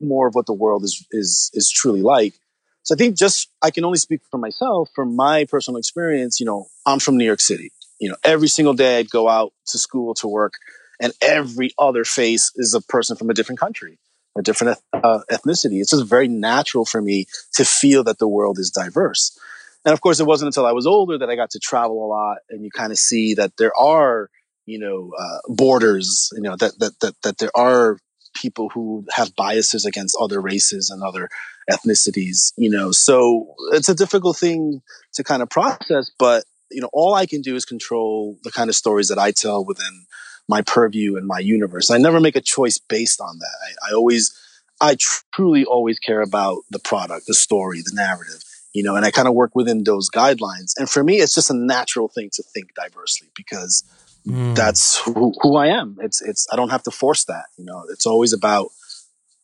more 0.00 0.28
of 0.28 0.34
what 0.34 0.46
the 0.46 0.54
world 0.54 0.84
is, 0.84 1.06
is, 1.10 1.50
is 1.54 1.70
truly 1.70 2.02
like. 2.02 2.34
So 2.82 2.94
I 2.94 2.98
think 2.98 3.16
just, 3.16 3.48
I 3.62 3.70
can 3.70 3.84
only 3.84 3.98
speak 3.98 4.20
for 4.30 4.38
myself, 4.38 4.88
from 4.94 5.14
my 5.14 5.44
personal 5.44 5.78
experience, 5.78 6.40
you 6.40 6.46
know, 6.46 6.66
I'm 6.86 6.98
from 6.98 7.16
New 7.16 7.26
York 7.26 7.40
City. 7.40 7.72
You 7.98 8.08
know, 8.10 8.16
every 8.24 8.48
single 8.48 8.74
day 8.74 8.98
I'd 8.98 9.10
go 9.10 9.28
out 9.28 9.52
to 9.66 9.78
school 9.78 10.14
to 10.14 10.28
work 10.28 10.54
and 11.00 11.12
every 11.20 11.70
other 11.78 12.04
face 12.04 12.52
is 12.56 12.74
a 12.74 12.80
person 12.80 13.16
from 13.16 13.30
a 13.30 13.34
different 13.34 13.58
country, 13.58 13.98
a 14.38 14.42
different 14.42 14.78
uh, 14.92 15.20
ethnicity. 15.30 15.80
It's 15.80 15.90
just 15.90 16.06
very 16.06 16.28
natural 16.28 16.84
for 16.84 17.00
me 17.02 17.26
to 17.54 17.64
feel 17.64 18.04
that 18.04 18.18
the 18.18 18.28
world 18.28 18.58
is 18.58 18.70
diverse. 18.70 19.38
And 19.84 19.92
of 19.92 20.00
course, 20.00 20.20
it 20.20 20.26
wasn't 20.26 20.48
until 20.48 20.66
I 20.66 20.72
was 20.72 20.86
older 20.86 21.18
that 21.18 21.30
I 21.30 21.36
got 21.36 21.50
to 21.50 21.58
travel 21.58 22.04
a 22.04 22.08
lot, 22.08 22.38
and 22.50 22.64
you 22.64 22.70
kind 22.70 22.92
of 22.92 22.98
see 22.98 23.34
that 23.34 23.56
there 23.56 23.74
are, 23.76 24.28
you 24.66 24.78
know, 24.78 25.12
uh, 25.18 25.38
borders, 25.48 26.30
you 26.34 26.42
know, 26.42 26.56
that 26.56 26.78
that 26.78 27.00
that 27.00 27.14
that 27.22 27.38
there 27.38 27.56
are 27.56 27.98
people 28.34 28.68
who 28.68 29.04
have 29.12 29.34
biases 29.34 29.84
against 29.84 30.16
other 30.20 30.40
races 30.40 30.90
and 30.90 31.02
other 31.02 31.28
ethnicities, 31.70 32.52
you 32.56 32.70
know. 32.70 32.92
So 32.92 33.54
it's 33.72 33.88
a 33.88 33.94
difficult 33.94 34.36
thing 34.36 34.82
to 35.14 35.24
kind 35.24 35.42
of 35.42 35.48
process, 35.48 36.10
but 36.18 36.44
you 36.70 36.80
know, 36.80 36.90
all 36.92 37.14
I 37.14 37.26
can 37.26 37.42
do 37.42 37.56
is 37.56 37.64
control 37.64 38.36
the 38.44 38.52
kind 38.52 38.70
of 38.70 38.76
stories 38.76 39.08
that 39.08 39.18
I 39.18 39.32
tell 39.32 39.64
within 39.64 40.06
my 40.48 40.62
purview 40.62 41.16
and 41.16 41.26
my 41.26 41.38
universe. 41.38 41.90
I 41.90 41.98
never 41.98 42.20
make 42.20 42.36
a 42.36 42.40
choice 42.40 42.78
based 42.78 43.20
on 43.20 43.38
that. 43.38 43.56
I, 43.66 43.90
I 43.90 43.94
always, 43.94 44.36
I 44.80 44.96
truly 45.32 45.64
always 45.64 45.98
care 45.98 46.20
about 46.20 46.62
the 46.70 46.78
product, 46.78 47.26
the 47.26 47.34
story, 47.34 47.82
the 47.82 47.92
narrative, 47.94 48.42
you 48.72 48.82
know, 48.82 48.96
and 48.96 49.04
I 49.04 49.10
kind 49.10 49.28
of 49.28 49.34
work 49.34 49.54
within 49.54 49.84
those 49.84 50.10
guidelines. 50.10 50.72
And 50.76 50.88
for 50.88 51.02
me, 51.02 51.16
it's 51.16 51.34
just 51.34 51.50
a 51.50 51.54
natural 51.54 52.08
thing 52.08 52.30
to 52.34 52.42
think 52.42 52.74
diversely 52.74 53.28
because 53.34 53.84
mm. 54.26 54.54
that's 54.54 54.98
who, 54.98 55.34
who 55.40 55.56
I 55.56 55.68
am. 55.68 55.98
It's, 56.00 56.22
it's, 56.22 56.46
I 56.52 56.56
don't 56.56 56.70
have 56.70 56.84
to 56.84 56.90
force 56.90 57.24
that, 57.24 57.46
you 57.56 57.64
know, 57.64 57.84
it's 57.90 58.06
always 58.06 58.32
about 58.32 58.70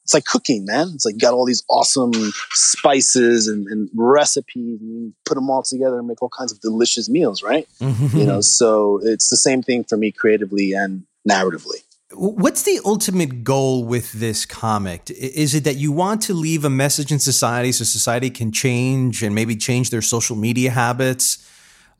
it's 0.06 0.14
like 0.14 0.24
cooking, 0.24 0.64
man. 0.64 0.92
It's 0.94 1.04
like 1.04 1.14
you 1.14 1.18
got 1.18 1.34
all 1.34 1.44
these 1.44 1.64
awesome 1.68 2.12
spices 2.52 3.48
and, 3.48 3.66
and 3.66 3.90
recipes, 3.92 4.80
and 4.80 4.88
you 4.88 5.12
put 5.24 5.34
them 5.34 5.50
all 5.50 5.64
together 5.64 5.98
and 5.98 6.06
make 6.06 6.22
all 6.22 6.28
kinds 6.28 6.52
of 6.52 6.60
delicious 6.60 7.08
meals, 7.08 7.42
right? 7.42 7.66
Mm-hmm. 7.80 8.16
You 8.16 8.24
know, 8.24 8.40
so 8.40 9.00
it's 9.02 9.30
the 9.30 9.36
same 9.36 9.62
thing 9.62 9.82
for 9.82 9.96
me 9.96 10.12
creatively 10.12 10.74
and 10.74 11.02
narratively. 11.28 11.82
What's 12.18 12.62
the 12.62 12.80
ultimate 12.84 13.44
goal 13.44 13.84
with 13.84 14.12
this 14.12 14.46
comic? 14.46 15.10
Is 15.10 15.54
it 15.54 15.64
that 15.64 15.76
you 15.76 15.92
want 15.92 16.22
to 16.22 16.34
leave 16.34 16.64
a 16.64 16.70
message 16.70 17.12
in 17.12 17.18
society 17.18 17.72
so 17.72 17.84
society 17.84 18.30
can 18.30 18.52
change 18.52 19.22
and 19.22 19.34
maybe 19.34 19.54
change 19.54 19.90
their 19.90 20.02
social 20.02 20.34
media 20.34 20.70
habits? 20.70 21.46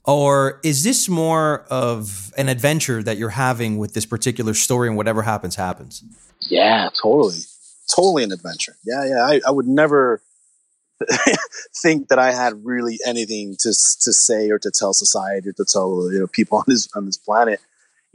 Or 0.05 0.61
is 0.65 0.85
this 0.85 1.09
more 1.09 1.67
of 1.69 2.33
an 2.39 2.49
adventure 2.49 3.03
that 3.03 3.19
you're 3.19 3.31
having 3.31 3.77
with 3.77 3.93
this 3.93 4.07
particular 4.07 4.55
story 4.55 4.89
and 4.89 4.97
whatever 4.97 5.23
happens, 5.23 5.57
happens? 5.57 6.03
Yeah, 6.49 6.89
totally 7.03 7.41
totally 7.95 8.25
an 8.25 8.33
adventure. 8.33 8.77
Yeah, 8.85 9.05
yeah. 9.05 9.25
I, 9.25 9.41
I 9.47 9.51
would 9.51 9.67
never 9.67 10.21
think 11.83 12.09
that 12.09 12.19
I 12.19 12.33
had 12.33 12.65
really 12.65 12.99
anything 13.07 13.57
to 13.61 13.69
to 13.69 14.13
say 14.13 14.51
or 14.51 14.59
to 14.59 14.71
tell 14.71 14.93
society 14.93 15.51
or 15.51 15.53
to 15.53 15.65
tell 15.65 16.11
you 16.13 16.21
know 16.21 16.27
people 16.27 16.59
on 16.59 16.65
this 16.67 16.89
on 16.95 17.07
this 17.07 17.17
planet. 17.17 17.61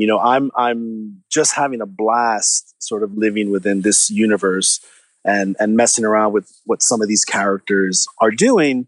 You 0.02 0.08
know, 0.08 0.20
I'm 0.20 0.52
I'm 0.56 1.24
just 1.30 1.54
having 1.56 1.82
a 1.82 1.86
blast, 1.86 2.76
sort 2.82 3.04
of 3.04 3.16
living 3.16 3.52
within 3.52 3.82
this 3.82 4.10
universe 4.10 4.80
and 5.24 5.56
and 5.60 5.78
messing 5.78 6.06
around 6.06 6.34
with 6.34 6.52
what 6.66 6.82
some 6.82 7.02
of 7.02 7.08
these 7.08 7.24
characters 7.24 8.08
are 8.20 8.32
doing. 8.32 8.88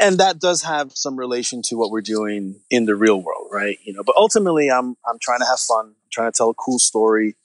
And 0.00 0.18
that 0.18 0.38
does 0.38 0.62
have 0.62 0.92
some 0.92 1.16
relation 1.16 1.60
to 1.62 1.76
what 1.76 1.90
we're 1.90 2.00
doing 2.00 2.60
in 2.70 2.86
the 2.86 2.94
real 2.94 3.20
world, 3.20 3.48
right? 3.52 3.78
You 3.84 3.92
know, 3.92 4.02
but 4.02 4.16
ultimately, 4.16 4.70
I'm 4.70 4.96
I'm 5.06 5.18
trying 5.20 5.40
to 5.40 5.46
have 5.46 5.60
fun. 5.60 5.86
I'm 5.86 6.10
trying 6.10 6.32
to 6.32 6.36
tell 6.36 6.50
a 6.50 6.54
cool 6.54 6.78
story 6.78 7.36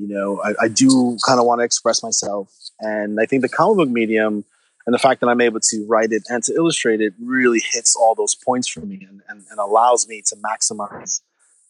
you 0.00 0.08
know, 0.08 0.40
I, 0.42 0.54
I 0.64 0.68
do 0.68 1.18
kind 1.26 1.38
of 1.38 1.44
want 1.44 1.60
to 1.60 1.64
express 1.64 2.02
myself. 2.02 2.50
And 2.80 3.20
I 3.20 3.26
think 3.26 3.42
the 3.42 3.50
comic 3.50 3.76
book 3.76 3.88
medium 3.90 4.46
and 4.86 4.94
the 4.94 4.98
fact 4.98 5.20
that 5.20 5.28
I'm 5.28 5.42
able 5.42 5.60
to 5.60 5.86
write 5.86 6.10
it 6.12 6.22
and 6.30 6.42
to 6.44 6.54
illustrate 6.54 7.02
it 7.02 7.12
really 7.22 7.60
hits 7.72 7.94
all 7.94 8.14
those 8.14 8.34
points 8.34 8.66
for 8.66 8.80
me 8.80 9.06
and, 9.06 9.20
and, 9.28 9.44
and 9.50 9.58
allows 9.58 10.08
me 10.08 10.22
to 10.28 10.36
maximize 10.36 11.20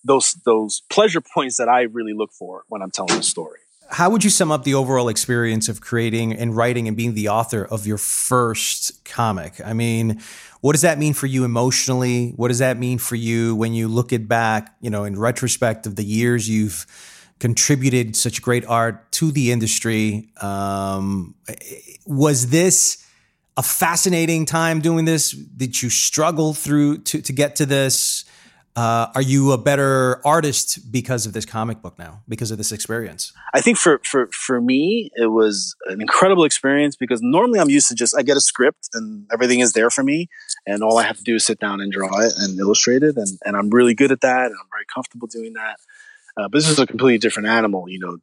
those 0.05 0.35
those 0.45 0.83
pleasure 0.91 1.21
points 1.21 1.57
that 1.57 1.69
I 1.69 1.83
really 1.83 2.15
look 2.15 2.33
for 2.33 2.65
when 2.69 2.83
I'm 2.83 2.91
telling 2.91 3.19
a 3.19 3.23
story. 3.23 3.61
How 3.93 4.09
would 4.11 4.23
you 4.23 4.31
sum 4.31 4.53
up 4.53 4.63
the 4.63 4.75
overall 4.75 5.09
experience 5.09 5.69
of 5.69 5.81
creating 5.81 6.33
and 6.33 6.57
writing 6.57 6.87
and 6.87 6.97
being 6.97 7.15
the 7.15 7.29
author 7.29 7.65
of 7.65 7.89
your 7.89 7.99
first 7.99 9.05
comic? 9.05 9.61
I 9.65 9.73
mean, 9.73 10.21
what 10.61 10.73
does 10.73 10.83
that 10.83 10.97
mean 10.97 11.13
for 11.13 11.27
you 11.27 11.45
emotionally? 11.45 12.31
What 12.37 12.49
does 12.49 12.61
that 12.61 12.79
mean 12.79 12.99
for 12.99 13.17
you 13.17 13.57
when 13.57 13.75
you 13.75 13.89
look 13.89 14.13
it 14.13 14.29
back, 14.29 14.77
you 14.81 14.91
know, 14.91 15.03
in 15.03 15.19
retrospect 15.19 15.87
of 15.87 15.97
the 15.97 16.05
years 16.05 16.49
you've 16.49 16.87
contributed 17.41 18.15
such 18.15 18.43
great 18.43 18.65
art 18.67 19.11
to 19.13 19.33
the 19.33 19.51
industry. 19.51 20.29
Um, 20.41 21.35
was 22.07 22.51
this 22.51 23.05
a 23.57 23.63
fascinating 23.63 24.47
time 24.47 24.81
doing 24.81 25.07
this? 25.07 25.33
Did 25.33 25.83
you 25.83 25.91
struggle 25.91 26.55
through 26.55 26.99
to, 26.99 27.23
to 27.23 27.33
get 27.33 27.57
to 27.57 27.67
this? 27.67 28.25
Uh, 28.77 29.09
are 29.15 29.23
you 29.23 29.51
a 29.53 29.59
better 29.59 30.25
artist 30.25 30.93
because 30.93 31.27
of 31.27 31.33
this 31.33 31.45
comic 31.45 31.83
book 31.83 31.99
now, 31.99 32.23
because 32.29 32.51
of 32.51 32.59
this 32.59 32.71
experience? 32.71 33.33
I 33.53 33.61
think 33.61 33.79
for, 33.79 34.01
for, 34.05 34.29
for 34.33 34.61
me, 34.61 35.11
it 35.17 35.27
was 35.27 35.75
an 35.87 36.01
incredible 36.01 36.45
experience 36.45 36.95
because 36.95 37.21
normally 37.21 37.59
I'm 37.59 37.69
used 37.69 37.89
to 37.89 37.95
just, 37.95 38.17
I 38.17 38.23
get 38.23 38.37
a 38.37 38.41
script 38.41 38.89
and 38.95 39.27
everything 39.33 39.61
is 39.61 39.73
there 39.73 39.91
for 39.91 40.05
me. 40.05 40.29
And 40.67 40.83
all 40.83 40.99
I 40.99 41.03
have 41.03 41.17
to 41.17 41.25
do 41.25 41.35
is 41.35 41.45
sit 41.45 41.59
down 41.59 41.81
and 41.81 41.91
draw 41.91 42.21
it 42.21 42.33
and 42.37 42.59
illustrate 42.59 43.03
it. 43.03 43.17
And, 43.17 43.39
and 43.45 43.57
I'm 43.57 43.71
really 43.71 43.95
good 43.95 44.13
at 44.13 44.21
that. 44.21 44.47
And 44.47 44.55
I'm 44.61 44.69
very 44.73 44.87
comfortable 44.95 45.27
doing 45.27 45.55
that. 45.55 45.77
Uh, 46.37 46.49
but 46.49 46.59
this 46.59 46.69
is 46.69 46.79
a 46.79 46.87
completely 46.87 47.19
different 47.19 47.49
animal. 47.49 47.89
You 47.89 47.99
know, 47.99 48.19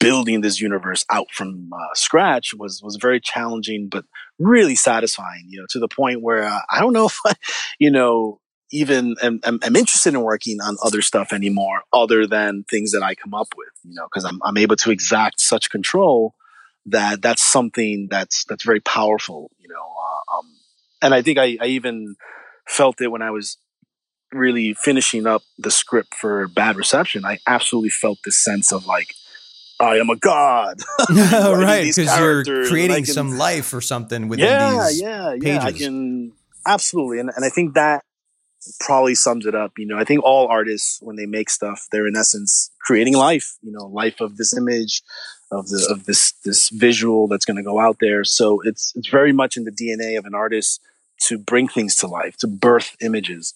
building 0.00 0.40
this 0.40 0.60
universe 0.60 1.04
out 1.10 1.30
from 1.30 1.70
uh, 1.72 1.94
scratch 1.94 2.52
was 2.52 2.82
was 2.82 2.96
very 2.96 3.20
challenging, 3.20 3.88
but 3.88 4.04
really 4.38 4.74
satisfying. 4.74 5.44
You 5.48 5.60
know, 5.60 5.66
to 5.70 5.78
the 5.78 5.88
point 5.88 6.20
where 6.20 6.44
uh, 6.44 6.60
I 6.70 6.80
don't 6.80 6.92
know 6.92 7.06
if 7.06 7.18
I, 7.24 7.34
you 7.78 7.90
know, 7.90 8.40
even 8.74 9.14
am, 9.22 9.40
am, 9.44 9.60
am, 9.62 9.76
interested 9.76 10.14
in 10.14 10.20
working 10.20 10.60
on 10.60 10.76
other 10.84 11.00
stuff 11.00 11.32
anymore, 11.32 11.82
other 11.92 12.26
than 12.26 12.64
things 12.68 12.90
that 12.90 13.02
I 13.02 13.14
come 13.14 13.32
up 13.32 13.54
with. 13.56 13.68
You 13.84 13.94
know, 13.94 14.06
because 14.06 14.24
I'm 14.24 14.40
I'm 14.42 14.56
able 14.56 14.76
to 14.76 14.90
exact 14.90 15.40
such 15.40 15.70
control 15.70 16.34
that 16.86 17.22
that's 17.22 17.42
something 17.42 18.08
that's 18.10 18.44
that's 18.44 18.64
very 18.64 18.80
powerful. 18.80 19.50
You 19.60 19.68
know, 19.68 19.74
uh, 19.76 20.38
um, 20.38 20.46
and 21.02 21.14
I 21.14 21.22
think 21.22 21.38
I, 21.38 21.56
I 21.60 21.66
even 21.66 22.16
felt 22.66 23.00
it 23.00 23.08
when 23.08 23.22
I 23.22 23.30
was 23.30 23.58
really 24.32 24.74
finishing 24.74 25.26
up 25.26 25.42
the 25.58 25.70
script 25.70 26.14
for 26.14 26.48
Bad 26.48 26.76
Reception, 26.76 27.24
I 27.24 27.38
absolutely 27.46 27.90
felt 27.90 28.18
this 28.24 28.36
sense 28.36 28.72
of 28.72 28.84
like, 28.84 29.14
I 29.78 29.98
am 29.98 30.10
a 30.10 30.16
god. 30.16 30.80
right, 31.10 31.84
because 31.94 32.18
you're 32.18 32.66
creating 32.66 33.04
can, 33.04 33.14
some 33.14 33.38
life 33.38 33.72
or 33.72 33.80
something 33.80 34.28
within 34.28 34.46
yeah, 34.46 34.86
these 34.88 35.00
yeah, 35.00 35.34
yeah. 35.40 35.52
Yeah, 35.52 35.64
I 35.64 35.72
can 35.72 36.32
absolutely, 36.66 37.20
and 37.20 37.30
and 37.34 37.44
I 37.44 37.48
think 37.48 37.74
that 37.74 38.02
probably 38.80 39.14
sums 39.14 39.46
it 39.46 39.54
up. 39.54 39.72
You 39.78 39.86
know, 39.86 39.98
I 39.98 40.04
think 40.04 40.22
all 40.24 40.48
artists 40.48 40.98
when 41.00 41.16
they 41.16 41.26
make 41.26 41.50
stuff, 41.50 41.86
they're 41.90 42.06
in 42.06 42.16
essence 42.16 42.70
creating 42.80 43.14
life. 43.14 43.56
You 43.62 43.72
know, 43.72 43.86
life 43.86 44.20
of 44.20 44.36
this 44.36 44.56
image, 44.56 45.02
of 45.50 45.68
the 45.68 45.86
of 45.90 46.04
this 46.04 46.32
this 46.44 46.68
visual 46.70 47.28
that's 47.28 47.44
going 47.44 47.56
to 47.56 47.62
go 47.62 47.80
out 47.80 47.98
there. 48.00 48.24
So 48.24 48.60
it's 48.64 48.92
it's 48.94 49.08
very 49.08 49.32
much 49.32 49.56
in 49.56 49.64
the 49.64 49.72
DNA 49.72 50.18
of 50.18 50.24
an 50.24 50.34
artist 50.34 50.80
to 51.26 51.38
bring 51.38 51.68
things 51.68 51.96
to 51.96 52.06
life, 52.06 52.36
to 52.38 52.46
birth 52.46 52.96
images. 53.00 53.54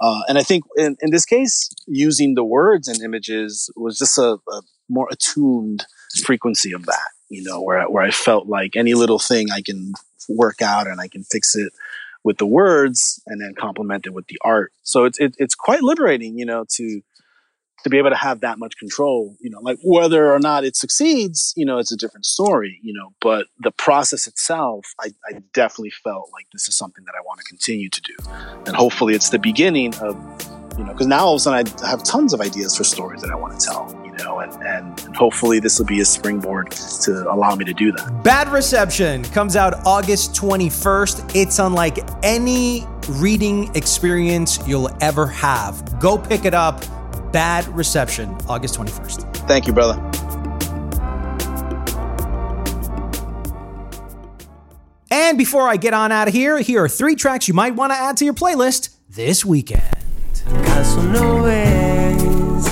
Uh, 0.00 0.22
and 0.28 0.38
I 0.38 0.42
think 0.42 0.64
in, 0.76 0.96
in 1.02 1.10
this 1.10 1.26
case, 1.26 1.70
using 1.86 2.34
the 2.34 2.44
words 2.44 2.88
and 2.88 3.02
images 3.02 3.70
was 3.76 3.98
just 3.98 4.16
a, 4.16 4.38
a, 4.50 4.62
more 4.88 5.08
attuned 5.10 5.86
frequency 6.24 6.72
of 6.72 6.86
that, 6.86 7.10
you 7.28 7.44
know, 7.44 7.60
where, 7.60 7.84
where 7.88 8.02
I 8.02 8.10
felt 8.10 8.48
like 8.48 8.74
any 8.74 8.94
little 8.94 9.18
thing 9.20 9.52
I 9.52 9.60
can 9.60 9.92
work 10.28 10.62
out 10.62 10.86
and 10.86 11.00
I 11.00 11.06
can 11.06 11.22
fix 11.22 11.54
it 11.54 11.72
with 12.24 12.38
the 12.38 12.46
words 12.46 13.22
and 13.26 13.40
then 13.40 13.54
complement 13.54 14.06
it 14.06 14.14
with 14.14 14.26
the 14.26 14.38
art. 14.44 14.72
So 14.82 15.04
it's, 15.04 15.18
it, 15.18 15.34
it's 15.38 15.54
quite 15.54 15.82
liberating, 15.82 16.38
you 16.38 16.44
know, 16.44 16.64
to, 16.76 17.00
to 17.82 17.88
be 17.88 17.96
able 17.96 18.10
to 18.10 18.16
have 18.16 18.40
that 18.40 18.58
much 18.58 18.76
control, 18.76 19.36
you 19.40 19.48
know, 19.48 19.60
like 19.60 19.78
whether 19.82 20.30
or 20.30 20.38
not 20.38 20.64
it 20.64 20.76
succeeds, 20.76 21.54
you 21.56 21.64
know, 21.64 21.78
it's 21.78 21.90
a 21.90 21.96
different 21.96 22.26
story, 22.26 22.78
you 22.82 22.92
know, 22.92 23.14
but 23.22 23.46
the 23.58 23.70
process 23.70 24.26
itself, 24.26 24.92
I, 25.00 25.12
I 25.26 25.40
definitely 25.54 25.90
felt 25.90 26.28
like 26.32 26.46
this 26.52 26.68
is 26.68 26.76
something 26.76 27.04
that 27.06 27.14
I 27.18 27.22
want 27.24 27.40
to 27.40 27.44
continue 27.44 27.88
to 27.88 28.00
do. 28.02 28.16
And 28.66 28.76
hopefully 28.76 29.14
it's 29.14 29.30
the 29.30 29.38
beginning 29.38 29.94
of, 29.94 30.16
you 30.80 30.86
know, 30.86 30.92
because 30.92 31.06
now 31.06 31.26
all 31.26 31.34
of 31.34 31.36
a 31.36 31.40
sudden 31.40 31.84
I 31.84 31.88
have 31.88 32.02
tons 32.02 32.32
of 32.32 32.40
ideas 32.40 32.74
for 32.74 32.84
stories 32.84 33.20
that 33.20 33.30
I 33.30 33.34
want 33.34 33.60
to 33.60 33.66
tell, 33.66 33.94
you 34.02 34.12
know, 34.12 34.38
and, 34.38 34.50
and, 34.62 34.98
and 35.04 35.14
hopefully 35.14 35.60
this 35.60 35.78
will 35.78 35.84
be 35.84 36.00
a 36.00 36.04
springboard 36.06 36.70
to 36.70 37.30
allow 37.30 37.54
me 37.54 37.66
to 37.66 37.74
do 37.74 37.92
that. 37.92 38.22
Bad 38.24 38.48
Reception 38.48 39.22
comes 39.24 39.56
out 39.56 39.74
August 39.84 40.34
21st. 40.34 41.36
It's 41.36 41.58
unlike 41.58 41.98
any 42.22 42.86
reading 43.10 43.70
experience 43.76 44.58
you'll 44.66 44.90
ever 45.02 45.26
have. 45.26 46.00
Go 46.00 46.16
pick 46.16 46.46
it 46.46 46.54
up 46.54 46.82
Bad 47.30 47.68
Reception, 47.68 48.34
August 48.48 48.78
21st. 48.78 49.36
Thank 49.46 49.66
you, 49.66 49.74
brother. 49.74 50.00
And 55.10 55.36
before 55.36 55.68
I 55.68 55.76
get 55.76 55.92
on 55.92 56.10
out 56.10 56.28
of 56.28 56.32
here, 56.32 56.58
here 56.58 56.82
are 56.82 56.88
three 56.88 57.16
tracks 57.16 57.48
you 57.48 57.54
might 57.54 57.74
want 57.74 57.92
to 57.92 57.98
add 57.98 58.16
to 58.16 58.24
your 58.24 58.32
playlist 58.32 58.96
this 59.10 59.44
weekend. 59.44 59.99
¿Acaso 60.58 61.02
no 61.02 61.42
ves, 61.42 62.64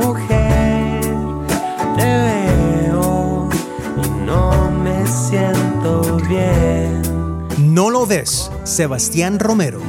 mujer? 0.00 1.00
Te 1.96 2.04
veo 2.04 3.48
y 4.02 4.08
no 4.24 4.70
me 4.70 5.06
siento 5.06 6.16
bien. 6.28 7.02
No 7.58 7.90
lo 7.90 8.06
ves, 8.06 8.50
Sebastián 8.64 9.38
Romero. 9.38 9.80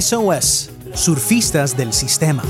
SOS, 0.00 0.70
surfistas 0.92 1.76
del 1.76 1.92
sistema. 1.92 2.42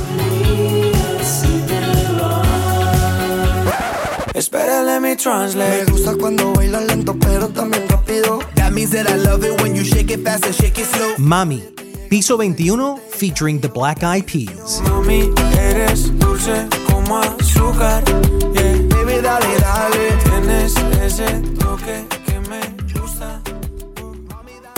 Me 5.15 5.23
translate. 5.23 5.87
Me 5.87 5.93
gusta 5.93 6.17
cuando 6.17 6.53
bailas 6.53 6.87
lento, 6.87 7.15
pero 7.19 7.49
también 7.49 7.89
rápido. 7.89 8.41
That 8.57 8.73
means 8.73 8.91
that 8.91 9.09
I 9.09 9.17
love 9.17 9.45
it 9.45 9.61
when 9.61 9.75
you 9.75 9.85
shake 9.85 10.11
it 10.11 10.21
fast 10.25 10.45
and 10.45 10.55
shake 10.55 10.79
it 10.79 10.87
slow. 10.87 11.15
Mami, 11.17 11.63
Piso 12.09 12.37
21 12.37 12.99
featuring 13.11 13.61
the 13.61 13.69
Black 13.69 14.03
Eyed 14.03 14.27
Peas. 14.27 14.81
Mami, 14.83 15.33
eres 15.59 16.11
dulce 16.19 16.67
como 16.89 17.19
azúcar. 17.19 18.03
Yeah. 18.55 18.79
Baby, 18.89 19.21
dale, 19.23 19.59
dale. 19.61 20.19
Tienes 20.25 20.77
ese 21.03 21.41
toque. 21.59 22.24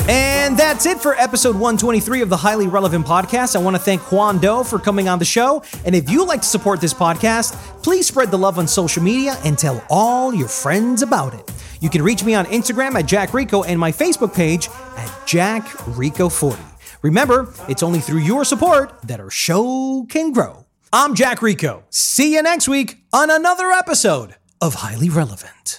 And 0.09 0.57
that's 0.57 0.87
it 0.87 1.01
for 1.01 1.17
episode 1.17 1.57
123 1.57 2.21
of 2.21 2.29
the 2.29 2.37
Highly 2.37 2.69
Relevant 2.69 3.05
Podcast. 3.05 3.57
I 3.57 3.59
want 3.59 3.75
to 3.75 3.83
thank 3.83 4.13
Juan 4.13 4.39
Doe 4.39 4.63
for 4.63 4.79
coming 4.79 5.09
on 5.09 5.19
the 5.19 5.25
show. 5.25 5.65
And 5.85 5.97
if 5.97 6.09
you 6.09 6.25
like 6.25 6.43
to 6.43 6.47
support 6.47 6.81
this 6.81 6.95
podcast, 6.95 7.55
please 7.83 8.07
spread 8.07 8.31
the 8.31 8.39
love 8.39 8.57
on 8.57 8.69
social 8.69 9.03
media 9.03 9.37
and 9.45 9.59
tell 9.59 9.83
all 9.91 10.33
your 10.33 10.47
friends 10.47 11.03
about 11.03 11.35
it. 11.35 11.51
You 11.81 11.91
can 11.91 12.03
reach 12.03 12.23
me 12.23 12.35
on 12.35 12.45
Instagram 12.47 12.95
at 12.95 13.07
Jack 13.07 13.35
Rico 13.35 13.65
and 13.65 13.81
my 13.81 13.91
Facebook 13.91 14.33
page 14.33 14.69
at 14.97 15.13
Jack 15.27 15.65
Rico40. 15.65 16.61
Remember, 17.03 17.53
it's 17.69 17.83
only 17.83 17.99
through 17.99 18.21
your 18.21 18.45
support 18.45 19.03
that 19.03 19.19
our 19.19 19.31
show 19.31 20.07
can 20.09 20.31
grow. 20.31 20.67
I'm 20.93 21.17
Jack 21.17 21.43
Rico. 21.43 21.83
See 21.91 22.35
you 22.35 22.43
next 22.43 22.69
week 22.69 22.99
on 23.13 23.29
another 23.29 23.73
episode 23.73 24.37
of 24.61 24.75
Highly 24.75 25.09
Relevant. 25.11 25.79